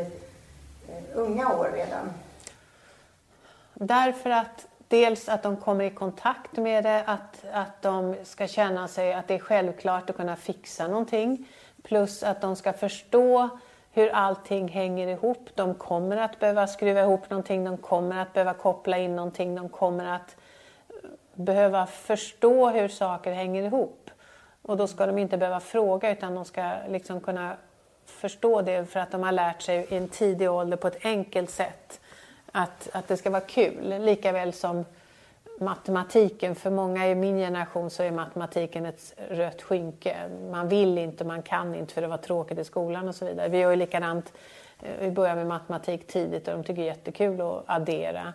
eh, 0.88 1.04
unga 1.14 1.54
år 1.54 1.72
redan? 1.74 2.14
Därför 3.74 4.30
att 4.30 4.68
dels 4.88 5.30
att 5.30 5.44
de 5.44 5.58
kommer 5.58 5.84
i 5.84 5.90
kontakt 5.90 6.58
med 6.58 6.84
det, 6.84 7.04
att, 7.06 7.46
att 7.52 7.82
de 7.82 8.16
ska 8.24 8.48
känna 8.48 8.88
sig 8.88 9.14
att 9.14 9.28
det 9.28 9.34
är 9.34 9.40
självklart 9.40 10.10
att 10.10 10.18
kunna 10.18 10.36
fixa 10.36 10.88
någonting. 10.88 11.48
Plus 11.84 12.24
att 12.24 12.42
de 12.42 12.56
ska 12.56 12.74
förstå 12.74 13.50
hur 13.92 14.10
allting 14.10 14.68
hänger 14.68 15.08
ihop. 15.08 15.50
De 15.56 15.76
kommer 15.76 16.18
att 16.18 16.40
behöva 16.40 16.68
skruva 16.68 17.02
ihop 17.02 17.30
någonting, 17.30 17.64
de 17.64 17.78
kommer 17.78 18.22
att 18.22 18.34
behöva 18.34 18.54
koppla 18.54 18.98
in 18.98 19.16
någonting, 19.16 19.56
de 19.56 19.70
kommer 19.70 20.06
att 20.06 20.36
behöva 21.34 21.86
förstå 21.86 22.70
hur 22.70 22.88
saker 22.88 23.32
hänger 23.32 23.64
ihop. 23.64 23.99
Och 24.70 24.78
då 24.78 24.88
ska 24.88 25.06
de 25.06 25.18
inte 25.18 25.38
behöva 25.38 25.60
fråga 25.60 26.12
utan 26.12 26.36
de 26.36 26.46
ska 26.46 26.72
liksom 26.90 27.22
kunna 27.22 27.56
förstå 28.06 28.62
det 28.62 28.86
för 28.86 29.00
att 29.00 29.12
de 29.12 29.24
har 29.24 29.32
lärt 29.32 29.62
sig 29.62 29.88
i 29.90 29.96
en 29.98 30.08
tidig 30.08 30.52
ålder 30.52 30.78
på 30.78 30.88
ett 30.88 31.06
enkelt 31.06 31.50
sätt 31.50 32.00
att, 32.52 32.90
att 32.94 33.08
det 33.08 33.18
ska 33.18 33.30
vara 33.30 33.42
kul. 33.42 34.04
Likaväl 34.06 34.54
som 34.54 34.86
matematiken, 35.60 36.56
för 36.56 36.70
många 36.70 37.08
i 37.08 37.16
min 37.16 37.38
generation 37.38 37.90
så 37.90 38.04
är 38.04 38.12
matematiken 38.12 38.86
ett 38.86 39.14
rött 39.30 39.62
skynke. 39.62 40.16
Man 40.52 40.70
vill 40.70 40.98
inte, 40.98 41.24
man 41.24 41.42
kan 41.42 41.76
inte 41.76 41.94
för 41.94 42.02
det 42.02 42.08
var 42.08 42.18
tråkigt 42.18 42.60
i 42.60 42.64
skolan 42.64 43.08
och 43.08 43.16
så 43.16 43.26
vidare. 43.26 43.50
Vi 43.50 43.58
gör 43.58 43.70
ju 43.70 43.76
likadant, 43.76 44.34
eh, 44.82 44.92
vi 45.00 45.12
börjar 45.12 45.36
med 45.36 45.48
matematik 45.48 46.08
tidigt 46.08 46.48
och 46.48 46.54
de 46.54 46.64
tycker 46.64 46.82
det 46.82 46.88
är 46.88 46.94
jättekul 46.96 47.42
att 47.42 47.64
addera. 47.66 48.34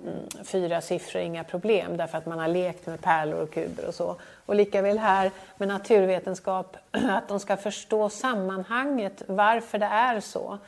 Mm, 0.00 0.44
fyra 0.44 0.80
siffror, 0.80 1.22
inga 1.22 1.44
problem, 1.44 1.96
därför 1.96 2.18
att 2.18 2.26
man 2.26 2.38
har 2.38 2.48
lekt 2.48 2.86
med 2.86 3.00
pärlor 3.00 3.40
och 3.40 3.50
kuber 3.50 3.86
och 3.86 3.94
så. 3.94 4.16
Och 4.46 4.54
lika 4.54 4.82
väl 4.82 4.98
här 4.98 5.30
med 5.56 5.68
naturvetenskap, 5.68 6.76
att 6.90 7.28
de 7.28 7.40
ska 7.40 7.56
förstå 7.56 8.08
sammanhanget, 8.08 9.22
varför 9.26 9.78
det 9.78 9.86
är 9.86 10.20
så. 10.20 10.58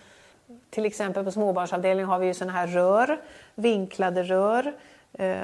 Till 0.71 0.85
exempel 0.85 1.25
på 1.25 1.31
småbarnsavdelningen 1.31 2.09
har 2.09 2.19
vi 2.19 2.27
ju 2.27 2.35
sådana 2.35 2.53
här 2.53 2.67
rör, 2.67 3.21
vinklade 3.55 4.23
rör. 4.23 4.73
Eh, 5.13 5.37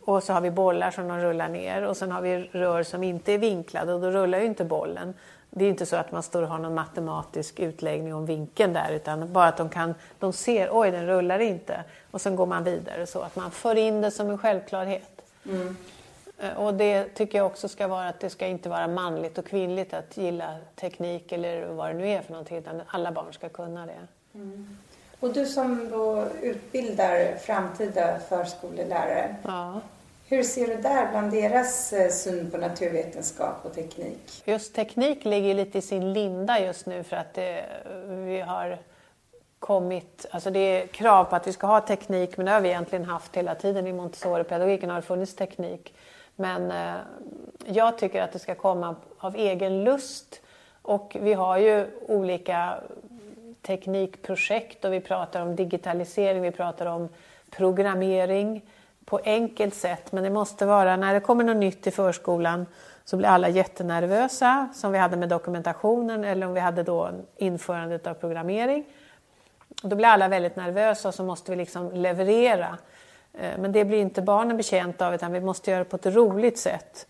och 0.00 0.22
så 0.22 0.32
har 0.32 0.40
vi 0.40 0.50
bollar 0.50 0.90
som 0.90 1.08
de 1.08 1.18
rullar 1.18 1.48
ner 1.48 1.82
och 1.82 1.96
sen 1.96 2.12
har 2.12 2.22
vi 2.22 2.38
rör 2.52 2.82
som 2.82 3.02
inte 3.02 3.32
är 3.32 3.38
vinklade 3.38 3.94
och 3.94 4.00
då 4.00 4.10
rullar 4.10 4.38
ju 4.38 4.44
inte 4.44 4.64
bollen. 4.64 5.14
Det 5.54 5.64
är 5.64 5.68
inte 5.68 5.86
så 5.86 5.96
att 5.96 6.12
man 6.12 6.22
står 6.22 6.42
och 6.42 6.48
har 6.48 6.58
någon 6.58 6.74
matematisk 6.74 7.60
utläggning 7.60 8.14
om 8.14 8.26
vinkeln 8.26 8.72
där 8.72 8.92
utan 8.92 9.32
bara 9.32 9.48
att 9.48 9.56
de 9.56 9.68
kan, 9.68 9.94
de 10.18 10.32
ser, 10.32 10.68
oj 10.72 10.90
den 10.90 11.06
rullar 11.06 11.38
inte 11.38 11.84
och 12.10 12.20
sen 12.20 12.36
går 12.36 12.46
man 12.46 12.64
vidare 12.64 13.06
så 13.06 13.20
att 13.20 13.36
man 13.36 13.50
för 13.50 13.74
in 13.74 14.00
det 14.00 14.10
som 14.10 14.30
en 14.30 14.38
självklarhet. 14.38 15.22
Mm. 15.46 15.76
Eh, 16.38 16.52
och 16.52 16.74
det 16.74 17.04
tycker 17.04 17.38
jag 17.38 17.46
också 17.46 17.68
ska 17.68 17.88
vara 17.88 18.08
att 18.08 18.20
det 18.20 18.30
ska 18.30 18.46
inte 18.46 18.68
vara 18.68 18.88
manligt 18.88 19.38
och 19.38 19.46
kvinnligt 19.46 19.94
att 19.94 20.16
gilla 20.16 20.56
teknik 20.76 21.32
eller 21.32 21.66
vad 21.66 21.90
det 21.90 21.94
nu 21.94 22.08
är 22.08 22.22
för 22.22 22.32
någonting 22.32 22.58
utan 22.58 22.82
alla 22.86 23.12
barn 23.12 23.32
ska 23.32 23.48
kunna 23.48 23.86
det. 23.86 24.06
Mm. 24.34 24.78
Och 25.20 25.32
du 25.32 25.46
som 25.46 25.90
då 25.90 26.26
utbildar 26.42 27.36
framtida 27.36 28.18
förskolelärare. 28.28 29.36
Ja. 29.42 29.80
Hur 30.28 30.42
ser 30.42 30.66
du 30.66 30.76
där 30.76 31.10
bland 31.10 31.32
deras 31.32 31.92
eh, 31.92 32.10
syn 32.10 32.50
på 32.50 32.56
naturvetenskap 32.56 33.56
och 33.62 33.74
teknik? 33.74 34.42
Just 34.44 34.74
teknik 34.74 35.24
ligger 35.24 35.54
lite 35.54 35.78
i 35.78 35.82
sin 35.82 36.12
linda 36.12 36.60
just 36.60 36.86
nu 36.86 37.02
för 37.02 37.16
att 37.16 37.34
det, 37.34 37.64
vi 38.08 38.40
har 38.40 38.78
kommit, 39.58 40.26
alltså 40.30 40.50
det 40.50 40.58
är 40.58 40.86
krav 40.86 41.24
på 41.24 41.36
att 41.36 41.46
vi 41.46 41.52
ska 41.52 41.66
ha 41.66 41.80
teknik 41.80 42.36
men 42.36 42.46
det 42.46 42.52
har 42.52 42.60
vi 42.60 42.68
egentligen 42.68 43.04
haft 43.04 43.36
hela 43.36 43.54
tiden 43.54 43.86
i 43.86 43.92
Montessori-pedagogiken 43.92 44.90
har 44.90 44.96
det 44.96 45.02
funnits 45.02 45.36
teknik. 45.36 45.94
Men 46.36 46.70
eh, 46.70 47.00
jag 47.64 47.98
tycker 47.98 48.22
att 48.22 48.32
det 48.32 48.38
ska 48.38 48.54
komma 48.54 48.96
av 49.18 49.36
egen 49.36 49.84
lust 49.84 50.40
och 50.82 51.16
vi 51.20 51.32
har 51.32 51.58
ju 51.58 51.86
olika 52.08 52.80
teknikprojekt 53.62 54.84
och 54.84 54.92
vi 54.92 55.00
pratar 55.00 55.42
om 55.42 55.56
digitalisering, 55.56 56.42
vi 56.42 56.50
pratar 56.50 56.86
om 56.86 57.08
programmering 57.50 58.62
på 59.12 59.20
enkelt 59.24 59.74
sätt. 59.74 60.12
Men 60.12 60.24
det 60.24 60.30
måste 60.30 60.66
vara, 60.66 60.96
när 60.96 61.14
det 61.14 61.20
kommer 61.20 61.44
något 61.44 61.56
nytt 61.56 61.86
i 61.86 61.90
förskolan 61.90 62.66
så 63.04 63.16
blir 63.16 63.28
alla 63.28 63.48
jättenervösa, 63.48 64.68
som 64.74 64.92
vi 64.92 64.98
hade 64.98 65.16
med 65.16 65.28
dokumentationen 65.28 66.24
eller 66.24 66.46
om 66.46 66.54
vi 66.54 66.60
hade 66.60 66.82
då 66.82 67.10
införandet 67.36 68.06
av 68.06 68.14
programmering. 68.14 68.84
Då 69.82 69.96
blir 69.96 70.06
alla 70.06 70.28
väldigt 70.28 70.56
nervösa 70.56 71.08
och 71.08 71.14
så 71.14 71.24
måste 71.24 71.50
vi 71.50 71.56
liksom 71.56 71.90
leverera. 71.92 72.78
Eh, 73.32 73.58
men 73.58 73.72
det 73.72 73.84
blir 73.84 73.98
inte 73.98 74.22
barnen 74.22 74.56
betjänta 74.56 75.06
av 75.06 75.14
utan 75.14 75.32
vi 75.32 75.40
måste 75.40 75.70
göra 75.70 75.84
det 75.84 75.90
på 75.90 75.96
ett 75.96 76.06
roligt 76.06 76.58
sätt. 76.58 77.06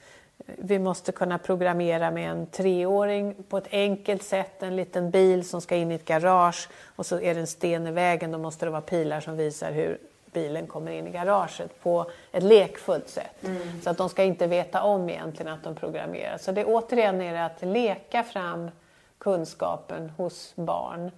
Eh, 0.47 0.55
vi 0.59 0.79
måste 0.79 1.13
kunna 1.13 1.39
programmera 1.39 2.11
med 2.11 2.31
en 2.31 2.47
treåring 2.47 3.35
på 3.49 3.59
ett 3.59 3.69
enkelt 3.71 4.23
sätt, 4.23 4.63
en 4.63 4.77
liten 4.77 5.11
bil 5.11 5.49
som 5.49 5.61
ska 5.61 5.77
in 5.77 5.93
i 5.93 5.95
ett 5.95 6.05
garage 6.05 6.69
och 6.97 7.07
så 7.07 7.21
är 7.21 7.35
det 7.35 7.41
en 7.41 7.47
sten 7.47 7.87
i 7.87 7.93
vägen, 7.93 8.33
då 8.33 8.39
måste 8.39 8.67
det 8.67 8.71
vara 8.71 8.83
pilar 8.83 9.21
som 9.21 9.37
visar 9.37 9.73
hur 9.73 9.99
bilen 10.33 10.67
kommer 10.67 10.93
in 10.93 11.07
i 11.07 11.11
garaget 11.11 11.83
på 11.83 12.11
ett 12.33 12.43
lekfullt 12.43 13.09
sätt. 13.09 13.45
Mm. 13.45 13.81
Så 13.83 13.91
att 13.91 13.99
de 13.99 14.09
ska 14.09 14.25
inte 14.25 14.47
veta 14.47 14.83
om 14.83 15.09
egentligen 15.09 15.53
att 15.53 15.65
de 15.65 15.75
programmerar. 15.75 16.39
Så 16.39 16.53
det 16.53 16.65
återigen 16.65 17.21
är 17.21 17.35
det 17.35 17.45
att 17.45 17.63
leka 17.63 18.23
fram 18.23 18.71
kunskapen 19.19 20.11
hos 20.11 20.53
barn. 20.57 21.11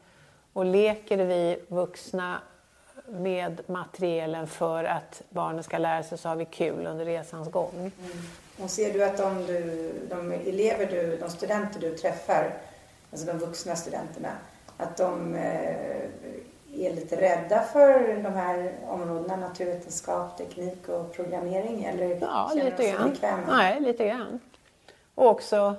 Och 0.53 0.65
leker 0.65 1.17
vi 1.17 1.59
vuxna 1.69 2.41
med 3.07 3.61
materialen 3.67 4.47
för 4.47 4.85
att 4.85 5.23
barnen 5.29 5.65
ska 5.65 5.79
lära 5.79 6.03
sig 6.03 6.19
så 6.19 6.29
har 6.29 6.37
vi 6.37 6.45
kul 6.45 6.87
under 6.87 7.05
resans 7.05 7.51
gång. 7.51 7.73
Mm. 7.75 7.93
Och 8.59 8.71
ser 8.71 8.93
du 8.93 9.05
att 9.05 9.17
de, 9.17 9.47
du, 9.47 9.93
de 10.11 10.33
elever 10.33 10.87
du, 10.87 11.17
de 11.17 11.31
studenter 11.31 11.81
du 11.81 11.97
träffar, 11.97 12.57
alltså 13.11 13.27
de 13.27 13.39
vuxna 13.39 13.77
studenterna, 13.77 14.33
att 14.77 14.97
de 14.97 15.35
eh, 15.35 15.97
är 16.79 16.95
lite 16.95 17.21
rädda 17.21 17.63
för 17.63 18.23
de 18.23 18.33
här 18.33 18.73
områdena, 18.89 19.37
naturvetenskap, 19.37 20.39
teknik 20.39 20.89
och 20.89 21.13
programmering? 21.13 21.85
Eller 21.85 22.19
ja, 22.21 22.51
lite 22.55 22.91
grann. 22.91 23.17
Nej, 23.49 23.81
lite 23.81 24.09
grann. 24.09 24.41
Och 25.15 25.27
också 25.27 25.75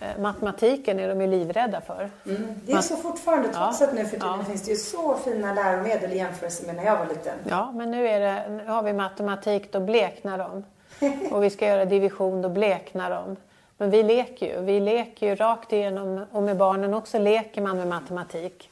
eh, 0.00 0.20
matematiken 0.20 0.98
är 0.98 1.08
de 1.08 1.20
ju 1.20 1.26
livrädda 1.26 1.80
för. 1.80 2.10
Mm. 2.26 2.60
Det 2.66 2.72
är 2.72 2.80
så 2.80 2.96
fortfarande, 2.96 3.48
trots 3.48 3.80
ja. 3.80 3.86
att 3.86 3.94
nu 3.94 4.04
för 4.04 4.10
tiden 4.10 4.38
ja. 4.38 4.44
finns 4.44 4.62
det 4.62 4.70
ju 4.70 4.76
så 4.76 5.16
fina 5.16 5.54
läromedel 5.54 6.12
i 6.12 6.16
jämförelse 6.16 6.66
med 6.66 6.76
när 6.76 6.84
jag 6.84 6.96
var 6.96 7.06
liten. 7.06 7.38
Ja, 7.48 7.72
men 7.72 7.90
nu, 7.90 8.08
är 8.08 8.20
det, 8.20 8.48
nu 8.48 8.66
har 8.66 8.82
vi 8.82 8.92
matematik, 8.92 9.72
då 9.72 9.80
bleknar 9.80 10.38
de. 10.38 10.64
Och 11.30 11.44
vi 11.44 11.50
ska 11.50 11.66
göra 11.66 11.84
division, 11.84 12.42
då 12.42 12.48
bleknar 12.48 13.10
de. 13.10 13.36
Men 13.76 13.90
vi 13.90 14.02
leker 14.02 14.46
ju. 14.46 14.64
Vi 14.64 14.80
leker 14.80 15.26
ju 15.26 15.34
rakt 15.34 15.72
igenom 15.72 16.26
och 16.32 16.42
med 16.42 16.56
barnen 16.56 16.94
också 16.94 17.18
leker 17.18 17.62
man 17.62 17.76
med 17.76 17.88
matematik. 17.88 18.70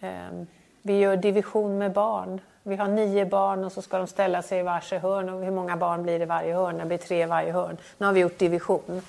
Mm. 0.00 0.46
Vi 0.82 0.98
gör 0.98 1.16
division 1.16 1.78
med 1.78 1.92
barn. 1.92 2.40
Vi 2.62 2.76
har 2.76 2.88
nio 2.88 3.24
barn 3.26 3.64
och 3.64 3.72
så 3.72 3.82
ska 3.82 3.98
de 3.98 4.06
ställa 4.06 4.42
sig 4.42 4.60
i 4.60 4.62
varse 4.62 4.98
hörn. 4.98 5.28
Och 5.28 5.44
hur 5.44 5.50
många 5.50 5.76
barn 5.76 6.02
blir 6.02 6.18
det 6.18 6.22
i 6.22 6.26
varje 6.26 6.54
hörn? 6.54 6.78
Det 6.78 6.84
blir 6.84 6.98
tre 6.98 7.22
i 7.22 7.26
varje 7.26 7.52
hörn. 7.52 7.76
Nu 7.98 8.06
har 8.06 8.12
vi 8.12 8.20
gjort 8.20 8.38
division. 8.38 9.02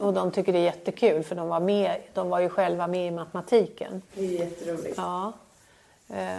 Och 0.00 0.14
de 0.14 0.30
tycker 0.30 0.52
det 0.52 0.58
är 0.58 0.62
jättekul 0.62 1.22
för 1.22 1.34
de 1.36 1.48
var, 1.48 1.60
med, 1.60 1.96
de 2.14 2.28
var 2.28 2.40
ju 2.40 2.48
själva 2.48 2.86
med 2.86 3.06
i 3.06 3.10
matematiken. 3.10 4.02
Det 4.14 4.20
är 4.20 4.44
jätteroligt. 4.44 4.94
Ja. 4.96 5.32
Eh, 6.08 6.38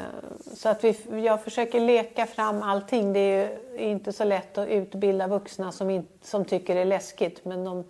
så 0.53 0.69
att 0.69 0.83
vi, 0.83 0.97
jag 1.25 1.43
försöker 1.43 1.79
leka 1.79 2.25
fram 2.25 2.63
allting. 2.63 3.13
Det 3.13 3.19
är 3.19 3.49
inte 3.77 4.13
så 4.13 4.23
lätt 4.23 4.57
att 4.57 4.67
utbilda 4.67 5.27
vuxna 5.27 5.71
som, 5.71 5.89
in, 5.89 6.07
som 6.21 6.45
tycker 6.45 6.75
det 6.75 6.81
är 6.81 6.85
läskigt. 6.85 7.45
Men 7.45 7.63
de, 7.63 7.83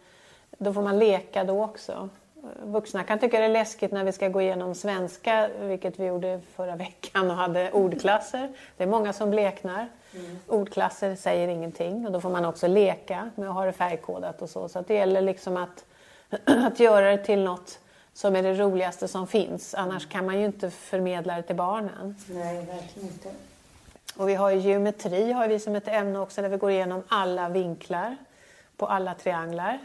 då 0.58 0.74
får 0.74 0.82
man 0.82 1.00
leka 1.00 1.44
då 1.44 1.64
också. 1.64 2.10
Vuxna 2.64 3.04
kan 3.04 3.20
tycka 3.20 3.40
det 3.40 3.46
är 3.46 3.50
läskigt 3.50 3.92
när 3.92 4.04
vi 4.04 4.12
ska 4.12 4.28
gå 4.28 4.42
igenom 4.42 4.76
svenska, 4.76 5.50
vilket 5.60 6.00
vi 6.00 6.06
gjorde 6.06 6.42
förra 6.56 6.76
veckan 6.76 7.32
och 7.32 7.38
hade 7.38 7.72
ordklasser. 7.72 8.50
Det 8.78 8.84
är 8.84 8.88
många 8.88 9.14
som 9.14 9.30
bleknar. 9.30 9.90
Mm. 10.14 10.40
Ordklasser 10.48 11.16
säger 11.16 11.48
ingenting 11.48 12.06
och 12.06 12.12
då 12.12 12.22
får 12.22 12.30
man 12.30 12.46
också 12.46 12.68
leka 12.68 13.30
med 13.36 13.50
att 13.50 13.56
ha 13.56 13.66
det 13.66 13.74
färgkodat 13.74 14.42
och 14.42 14.50
så. 14.50 14.70
Så 14.70 14.84
det 14.88 14.94
gäller 14.94 15.22
liksom 15.22 15.58
att, 15.58 15.86
att 16.46 16.80
göra 16.80 17.12
det 17.12 17.18
till 17.18 17.40
något 17.40 17.80
som 18.14 18.36
är 18.36 18.44
det 18.44 18.54
roligaste 18.54 19.08
som 19.08 19.28
finns. 19.28 19.74
Annars 19.74 20.10
kan 20.10 20.26
man 20.26 20.40
ju 20.40 20.46
inte 20.46 20.70
förmedla 20.70 21.36
det 21.36 21.44
till 21.44 21.56
barnen. 21.56 22.16
Nej, 22.28 22.66
verkligen 22.66 23.10
inte. 23.10 23.30
Och 24.16 24.30
vi 24.30 24.36
har 24.36 24.50
ju 24.50 24.60
geometri 24.60 25.32
har 25.32 25.48
vi 25.48 25.60
som 25.60 25.76
ett 25.76 25.88
ämne 25.88 26.20
också 26.20 26.42
där 26.42 26.50
vi 26.50 26.58
går 26.58 26.72
igenom 26.72 27.04
alla 27.08 27.50
vinklar 27.50 28.18
på 28.78 28.86
alla 28.86 29.14
trianglar. 29.14 29.80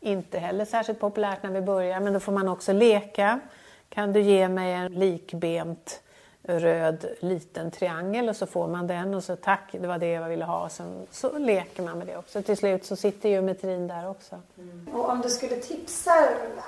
Inte 0.00 0.38
heller 0.38 0.64
särskilt 0.64 1.00
populärt 1.00 1.42
när 1.42 1.50
vi 1.50 1.60
börjar 1.60 2.00
men 2.00 2.12
då 2.12 2.20
får 2.20 2.32
man 2.32 2.48
också 2.48 2.72
leka. 2.72 3.40
Kan 3.88 4.12
du 4.12 4.20
ge 4.20 4.48
mig 4.48 4.72
en 4.72 4.92
likbent 4.92 6.02
röd 6.42 7.06
liten 7.20 7.70
triangel 7.70 8.28
och 8.28 8.36
så 8.36 8.46
får 8.46 8.68
man 8.68 8.86
den 8.86 9.14
och 9.14 9.24
så 9.24 9.36
tack, 9.36 9.68
det 9.72 9.86
var 9.86 9.98
det 9.98 10.12
jag 10.12 10.28
ville 10.28 10.44
ha. 10.44 10.68
Sen 10.68 11.06
så 11.10 11.38
leker 11.38 11.82
man 11.82 11.98
med 11.98 12.06
det 12.06 12.16
också. 12.16 12.42
Till 12.42 12.56
slut 12.56 12.84
så 12.84 12.96
sitter 12.96 13.28
geometrin 13.28 13.88
där 13.88 14.10
också. 14.10 14.36
Mm. 14.58 14.88
Och 14.92 15.08
om 15.10 15.20
du 15.20 15.28
skulle 15.28 15.56
tipsa 15.56 16.12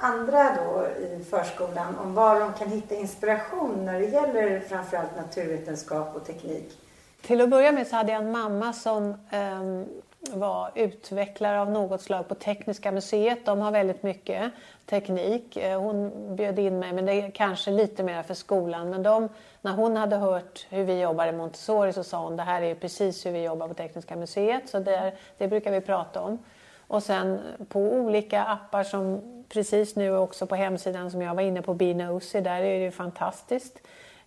andra 0.01 0.57
då 0.57 0.87
i 0.87 1.25
förskolan 1.25 1.99
om 1.99 2.15
var 2.15 2.41
de 2.41 2.53
kan 2.53 2.69
hitta 2.69 2.95
inspiration 2.95 3.85
när 3.85 4.01
det 4.01 4.07
gäller 4.07 4.61
framförallt 4.61 5.17
naturvetenskap 5.17 6.17
och 6.17 6.27
teknik? 6.27 6.79
Till 7.23 7.41
att 7.41 7.51
börja 7.51 7.73
med 7.73 7.87
så 7.87 7.97
hade 7.97 8.13
jag 8.13 8.23
en 8.23 8.33
mamma 8.33 8.73
som 8.73 9.15
um, 9.33 9.87
var 10.35 10.71
utvecklare 10.75 11.61
av 11.61 11.71
något 11.71 12.03
slag 12.03 12.29
på 12.29 12.35
Tekniska 12.35 12.93
museet. 12.93 13.47
De 13.47 13.61
har 13.61 13.71
väldigt 13.73 14.03
mycket 14.03 14.53
teknik. 14.87 15.57
Eh, 15.57 15.81
hon 15.81 16.13
bjöd 16.37 16.59
in 16.59 16.79
mig, 16.79 16.93
men 16.93 17.07
det 17.07 17.13
är 17.13 17.31
kanske 17.31 17.71
lite 17.71 18.03
mer 18.03 18.23
för 18.23 18.35
skolan. 18.35 18.91
Men 18.91 19.03
de, 19.03 19.29
när 19.63 19.73
hon 19.73 19.97
hade 19.97 20.17
hört 20.17 20.67
hur 20.71 20.85
vi 20.85 21.01
jobbar 21.01 21.27
i 21.27 21.33
Montessori 21.33 21.93
så 21.93 22.05
sa 22.05 22.25
hon 22.25 22.37
det 22.37 22.43
här 22.43 22.63
är 22.63 22.75
precis 22.75 23.27
hur 23.27 23.31
vi 23.31 23.43
jobbar 23.43 23.69
på 23.69 23.75
Tekniska 23.75 24.17
museet. 24.17 24.69
Så 24.69 24.79
det, 24.79 25.13
det 25.39 25.49
brukar 25.49 25.71
vi 25.73 25.81
prata 25.81 26.21
om. 26.21 26.39
Och 26.87 27.03
sen 27.03 27.41
på 27.69 27.81
olika 27.81 28.45
appar 28.45 28.85
som 28.85 29.21
precis 29.49 29.97
nu 29.97 30.17
också 30.17 30.47
på 30.47 30.55
hemsidan 30.55 31.11
som 31.11 31.23
jag 31.23 31.35
var 31.35 31.43
inne 31.43 31.63
på, 31.63 31.75
Binosi, 31.75 32.41
där 32.41 32.57
är 32.57 32.79
det 32.79 32.85
ju 32.85 32.91
fantastiskt. 32.91 33.81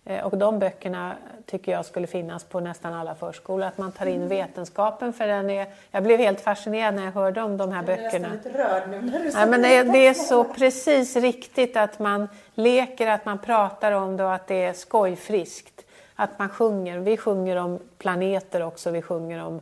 Eh, 0.04 0.24
och 0.24 0.38
de 0.38 0.58
böckerna 0.58 1.16
tycker 1.46 1.72
jag 1.72 1.84
skulle 1.84 2.06
finnas 2.06 2.44
på 2.44 2.60
nästan 2.60 2.94
alla 2.94 3.14
förskolor. 3.14 3.66
Att 3.66 3.78
man 3.78 3.92
tar 3.92 4.06
in 4.06 4.16
mm. 4.16 4.28
vetenskapen 4.28 5.12
för 5.12 5.26
den 5.26 5.50
är... 5.50 5.66
Jag 5.90 6.02
blev 6.02 6.18
helt 6.18 6.40
fascinerad 6.40 6.94
när 6.94 7.04
jag 7.04 7.12
hörde 7.12 7.42
om 7.42 7.56
de 7.56 7.72
här 7.72 7.78
jag 7.78 7.86
böckerna. 7.86 8.28
Jag 8.28 8.46
är 8.46 8.50
lite 8.50 8.58
rörd 8.58 8.82
nu 8.90 9.02
när 9.02 9.18
du 9.18 9.30
ja, 9.34 9.46
men 9.46 9.62
det, 9.62 9.82
det 9.82 10.06
är 10.06 10.14
så 10.14 10.44
precis 10.44 11.16
riktigt 11.16 11.76
att 11.76 11.98
man 11.98 12.28
leker, 12.54 13.06
att 13.06 13.24
man 13.24 13.38
pratar 13.38 13.92
om 13.92 14.16
det 14.16 14.24
och 14.24 14.34
att 14.34 14.46
det 14.46 14.64
är 14.64 14.72
skojfriskt. 14.72 15.84
Att 16.14 16.38
man 16.38 16.48
sjunger. 16.48 16.98
Vi 16.98 17.16
sjunger 17.16 17.56
om 17.56 17.78
planeter 17.98 18.62
också, 18.62 18.90
vi 18.90 19.02
sjunger 19.02 19.44
om 19.44 19.60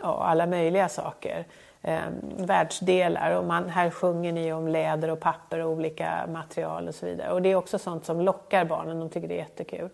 ja, 0.00 0.24
alla 0.24 0.46
möjliga 0.46 0.88
saker 0.88 1.44
eh, 1.82 2.02
världsdelar. 2.36 3.36
Och 3.36 3.44
man, 3.44 3.68
här 3.68 3.90
sjunger 3.90 4.32
ni 4.32 4.52
om 4.52 4.68
läder 4.68 5.10
och 5.10 5.20
papper 5.20 5.58
och 5.58 5.70
olika 5.70 6.26
material 6.32 6.88
och 6.88 6.94
så 6.94 7.06
vidare. 7.06 7.32
Och 7.32 7.42
det 7.42 7.52
är 7.52 7.56
också 7.56 7.78
sånt 7.78 8.04
som 8.04 8.20
lockar 8.20 8.64
barnen, 8.64 9.00
de 9.00 9.08
tycker 9.08 9.28
det 9.28 9.34
är 9.34 9.38
jättekul. 9.38 9.90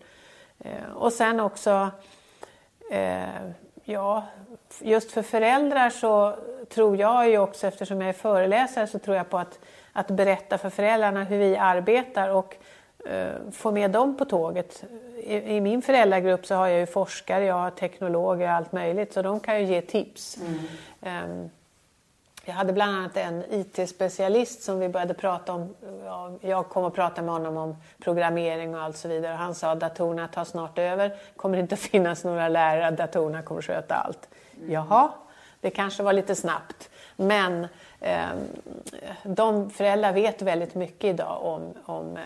Eh, 0.59 0.95
och 0.95 1.13
sen 1.13 1.39
också, 1.39 1.91
eh, 2.91 3.51
ja, 3.83 4.23
just 4.79 5.11
för 5.11 5.21
föräldrar 5.21 5.89
så 5.89 6.35
tror 6.69 6.97
jag 6.97 7.29
ju 7.29 7.37
också, 7.37 7.67
eftersom 7.67 8.01
jag 8.01 8.09
är 8.09 8.13
föreläsare, 8.13 8.87
så 8.87 8.99
tror 8.99 9.17
jag 9.17 9.29
på 9.29 9.37
att, 9.37 9.59
att 9.93 10.07
berätta 10.07 10.57
för 10.57 10.69
föräldrarna 10.69 11.23
hur 11.23 11.37
vi 11.37 11.57
arbetar 11.57 12.29
och 12.29 12.55
eh, 13.05 13.33
få 13.51 13.71
med 13.71 13.91
dem 13.91 14.17
på 14.17 14.25
tåget. 14.25 14.83
I, 15.17 15.55
I, 15.55 15.61
min 15.61 15.81
föräldragrupp 15.81 16.45
så 16.45 16.55
har 16.55 16.67
jag 16.67 16.79
ju 16.79 16.85
forskare, 16.85 17.45
jag 17.45 17.55
har 17.55 17.71
teknologer 17.71 18.47
och 18.47 18.53
allt 18.53 18.71
möjligt 18.71 19.13
så 19.13 19.21
de 19.21 19.39
kan 19.39 19.59
ju 19.59 19.65
ge 19.65 19.81
tips. 19.81 20.37
Mm. 21.01 21.49
Jag 22.49 22.55
hade 22.55 22.73
bland 22.73 22.95
annat 22.97 23.17
en 23.17 23.43
IT-specialist 23.49 24.61
som 24.61 24.79
vi 24.79 24.89
började 24.89 25.13
prata 25.13 25.53
om. 25.53 25.75
Jag 26.41 26.69
kom 26.69 26.83
och 26.83 26.95
pratade 26.95 27.21
med 27.21 27.33
honom 27.33 27.57
om 27.57 27.75
programmering 27.99 28.75
och 28.75 28.81
allt 28.81 28.97
så 28.97 29.07
vidare. 29.07 29.33
Han 29.33 29.55
sa 29.55 29.71
att 29.71 29.79
datorerna 29.79 30.27
tar 30.27 30.43
snart 30.43 30.79
över. 30.79 31.15
kommer 31.35 31.57
inte 31.57 31.73
att 31.75 31.79
finnas 31.91 32.23
några 32.23 32.47
lärare, 32.47 32.91
datorerna 32.91 33.41
kommer 33.41 33.59
att 33.59 33.65
sköta 33.65 33.95
allt. 33.95 34.29
Mm. 34.57 34.71
Jaha, 34.71 35.11
det 35.61 35.69
kanske 35.69 36.03
var 36.03 36.13
lite 36.13 36.35
snabbt. 36.35 36.89
Men 37.15 37.67
eh, 37.99 38.27
de 39.23 39.69
föräldrar 39.69 40.13
vet 40.13 40.41
väldigt 40.41 40.75
mycket 40.75 41.09
idag 41.09 41.39
om, 41.41 41.73
om 41.85 42.17
eh, 42.17 42.23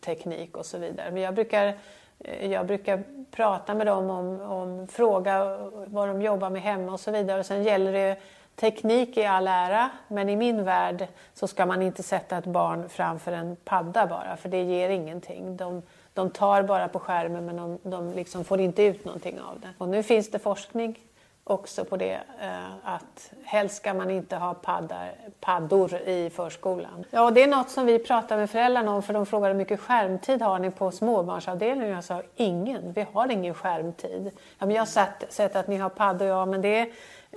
teknik 0.00 0.56
och 0.56 0.66
så 0.66 0.78
vidare. 0.78 1.10
Men 1.10 1.22
jag 1.22 1.34
brukar, 1.34 1.74
eh, 2.18 2.52
jag 2.52 2.66
brukar 2.66 3.02
prata 3.30 3.74
med 3.74 3.86
dem 3.86 4.10
om, 4.10 4.40
om 4.40 4.88
fråga 4.88 5.58
vad 5.86 6.08
de 6.08 6.22
jobbar 6.22 6.50
med 6.50 6.62
hemma 6.62 6.92
och 6.92 7.00
så 7.00 7.10
vidare. 7.10 7.40
Och 7.40 7.46
sen 7.46 7.62
gäller 7.62 7.92
det 7.92 8.16
Teknik 8.56 9.16
är 9.16 9.28
all 9.28 9.48
ära, 9.48 9.90
men 10.08 10.28
i 10.28 10.36
min 10.36 10.64
värld 10.64 11.06
så 11.34 11.48
ska 11.48 11.66
man 11.66 11.82
inte 11.82 12.02
sätta 12.02 12.38
ett 12.38 12.46
barn 12.46 12.88
framför 12.88 13.32
en 13.32 13.56
padda 13.56 14.06
bara, 14.06 14.36
för 14.36 14.48
det 14.48 14.62
ger 14.62 14.88
ingenting. 14.88 15.56
De, 15.56 15.82
de 16.14 16.30
tar 16.30 16.62
bara 16.62 16.88
på 16.88 16.98
skärmen 16.98 17.44
men 17.46 17.56
de, 17.56 17.78
de 17.82 18.12
liksom 18.12 18.44
får 18.44 18.60
inte 18.60 18.82
ut 18.82 19.04
någonting 19.04 19.40
av 19.40 19.60
det. 19.60 19.68
Och 19.78 19.88
nu 19.88 20.02
finns 20.02 20.30
det 20.30 20.38
forskning 20.38 20.98
också 21.44 21.84
på 21.84 21.96
det 21.96 22.20
eh, 22.40 22.70
att 22.82 23.32
helst 23.44 23.76
ska 23.76 23.94
man 23.94 24.10
inte 24.10 24.36
ha 24.36 24.54
paddar, 24.54 25.12
paddor 25.40 25.94
i 25.94 26.30
förskolan. 26.30 27.04
Ja, 27.10 27.24
och 27.24 27.32
det 27.32 27.42
är 27.42 27.48
något 27.48 27.70
som 27.70 27.86
vi 27.86 27.98
pratar 27.98 28.36
med 28.36 28.50
föräldrarna 28.50 28.94
om 28.94 29.02
för 29.02 29.14
de 29.14 29.26
frågar 29.26 29.48
hur 29.48 29.56
mycket 29.56 29.80
skärmtid 29.80 30.42
har 30.42 30.58
ni 30.58 30.70
på 30.70 30.90
småbarnsavdelningen? 30.90 31.94
Jag 31.94 32.04
sa 32.04 32.22
ingen, 32.36 32.92
vi 32.92 33.06
har 33.12 33.30
ingen 33.30 33.54
skärmtid. 33.54 34.30
Ja, 34.58 34.66
men 34.66 34.70
jag 34.70 34.80
har 34.80 34.86
sett, 34.86 35.24
sett 35.28 35.56
att 35.56 35.68
ni 35.68 35.76
har 35.76 35.88
paddor, 35.88 36.28
ja 36.28 36.46
men 36.46 36.62
det 36.62 36.78
är 36.78 36.88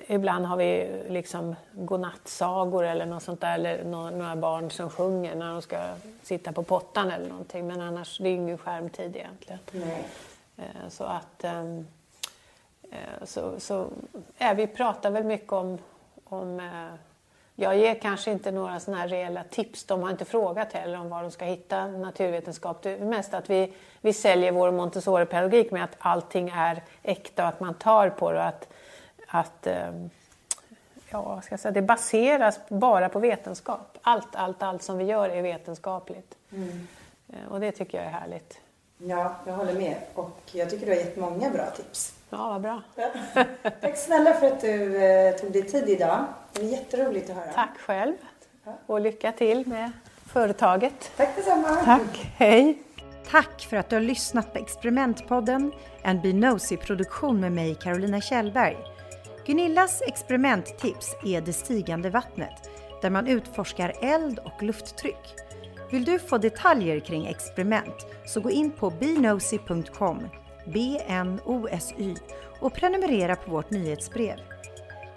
Ibland 0.08 0.46
har 0.46 0.58
vi 0.58 1.02
liksom 1.10 1.56
godnattsagor 1.74 2.84
eller 2.84 3.06
något 3.06 3.24
sånt 3.24 3.42
där, 3.42 3.54
eller 3.54 3.84
några 3.84 4.36
barn 4.36 4.72
som 4.72 4.90
sjunger 4.90 5.36
när 5.36 5.52
de 5.52 5.62
ska 5.62 5.78
sitta 6.24 6.52
på 6.52 6.64
pottan 6.64 7.12
eller 7.12 7.30
någonting. 7.30 7.68
Men 7.68 7.82
annars, 7.82 8.18
det 8.18 8.30
är 8.30 8.34
ingen 8.34 8.58
skärmtid 8.58 9.16
egentligen. 9.16 9.60
Nej. 9.72 10.08
Eh, 10.58 10.90
så 10.90 11.04
att... 11.04 11.44
Ehm, 11.44 11.88
eh, 12.92 13.26
så, 13.26 13.60
så, 13.60 13.88
ja, 14.38 14.54
vi 14.54 14.68
pratar 14.68 15.12
väl 15.12 15.24
mycket 15.24 15.54
om... 15.54 15.78
om 16.24 16.60
eh, 16.60 17.00
jag 17.60 17.78
ger 17.78 17.96
kanske 17.96 18.32
inte 18.32 18.52
några 18.52 18.80
sådana 18.80 19.02
här 19.02 19.08
reella 19.08 19.44
tips. 19.44 19.84
De 19.84 20.04
har 20.04 20.10
inte 20.10 20.26
frågat 20.26 20.74
heller 20.74 21.00
om 21.00 21.10
var 21.10 21.22
de 21.22 21.32
ska 21.32 21.46
hitta 21.46 21.88
naturvetenskap. 21.88 22.82
Det 22.82 22.92
är 22.92 23.06
mest 23.06 23.34
att 23.34 23.50
vi, 23.50 23.74
vi 24.02 24.14
säljer 24.14 24.52
vår 24.52 24.72
Montessori-pedagogik 24.72 25.72
med 25.72 25.84
att 25.84 25.96
allting 26.00 26.50
är 26.56 26.84
äkta 27.04 27.44
och 27.44 27.50
att 27.50 27.60
man 27.60 27.74
tar 27.74 28.10
på 28.10 28.32
det. 28.32 28.40
Och 28.40 28.46
att, 28.46 28.68
att 29.28 29.68
ehm, 29.68 30.10
ja, 31.10 31.42
ska 31.42 31.54
jag 31.54 31.60
säga, 31.60 31.72
det 31.72 31.82
baseras 31.82 32.60
bara 32.70 33.10
på 33.10 33.20
vetenskap. 33.20 33.98
Allt, 34.02 34.36
allt, 34.36 34.63
allt 34.63 34.84
som 34.84 34.98
vi 34.98 35.04
gör 35.06 35.30
är 35.30 35.42
vetenskapligt. 35.42 36.36
Mm. 36.52 36.88
Eh, 37.30 37.52
och 37.52 37.60
det 37.60 37.72
tycker 37.72 37.98
jag 37.98 38.08
är 38.08 38.12
härligt. 38.12 38.60
Ja, 38.98 39.36
jag 39.46 39.54
håller 39.54 39.74
med. 39.74 39.96
Och 40.13 40.40
jag 40.52 40.70
tycker 40.70 40.86
du 40.86 40.92
har 40.92 41.00
gett 41.00 41.18
många 41.18 41.50
bra 41.50 41.66
tips. 41.70 42.13
Ja, 42.30 42.38
vad 42.50 42.62
bra. 42.62 42.82
Ja. 42.96 43.10
Tack 43.82 43.98
snälla 43.98 44.34
för 44.34 44.48
att 44.48 44.62
du 44.62 45.04
eh, 45.04 45.36
tog 45.36 45.52
dig 45.52 45.63
tid 45.63 45.90
idag. 45.90 46.26
Det 46.54 46.62
var 46.62 46.70
jätteroligt 46.70 47.30
att 47.30 47.36
höra. 47.36 47.54
Tack 47.54 47.78
själv. 47.78 48.13
Och 48.86 49.02
lycka 49.02 49.32
till 49.32 49.68
med 49.68 49.92
företaget. 50.26 51.12
Tack 51.18 51.36
detsamma. 51.36 51.68
Tack. 51.68 52.32
Hej. 52.36 52.78
Tack 53.32 53.62
för 53.70 53.78
att 53.78 53.90
du 53.90 53.96
har 53.96 54.04
lyssnat 54.04 54.54
på 54.54 54.60
Experimentpodden, 54.60 55.72
en 56.02 56.22
Binosi-produktion 56.22 57.40
med 57.40 57.52
mig, 57.52 57.76
Carolina 57.76 58.22
Kjellberg. 58.22 58.78
Gunillas 59.48 60.02
experimenttips 60.08 61.16
är 61.24 61.42
Det 61.42 61.54
stigande 61.54 62.10
vattnet, 62.10 62.70
där 63.02 63.10
man 63.10 63.28
utforskar 63.28 63.94
eld 64.02 64.40
och 64.40 64.64
lufttryck. 64.64 65.36
Vill 65.92 66.06
du 66.06 66.20
få 66.20 66.38
detaljer 66.38 67.00
kring 67.00 67.26
experiment 67.26 68.08
så 68.26 68.42
gå 68.42 68.52
in 68.52 68.72
på 68.72 68.90
bnosy.com, 68.90 70.28
B-N-O-S-Y, 70.74 72.16
och 72.60 72.74
prenumerera 72.74 73.36
på 73.36 73.52
vårt 73.52 73.70
nyhetsbrev. 73.70 74.38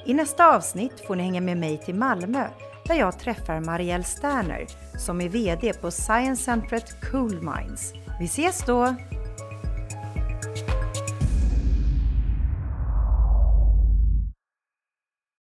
I 0.07 0.14
nästa 0.14 0.57
avsnitt 0.57 1.01
får 1.07 1.16
ni 1.16 1.23
hänga 1.23 1.40
med 1.40 1.57
mig 1.57 1.79
till 1.79 1.95
Malmö 1.95 2.49
där 2.85 2.95
jag 2.95 3.19
träffar 3.19 3.61
Marielle 3.61 4.05
Sterner 4.05 4.66
som 4.99 5.21
är 5.21 5.29
VD 5.29 5.73
på 5.73 5.90
Science 5.90 6.43
Centret 6.43 7.11
Cool 7.11 7.43
Minds. 7.43 7.93
Vi 8.21 8.25
ses 8.25 8.64
då! 8.66 8.95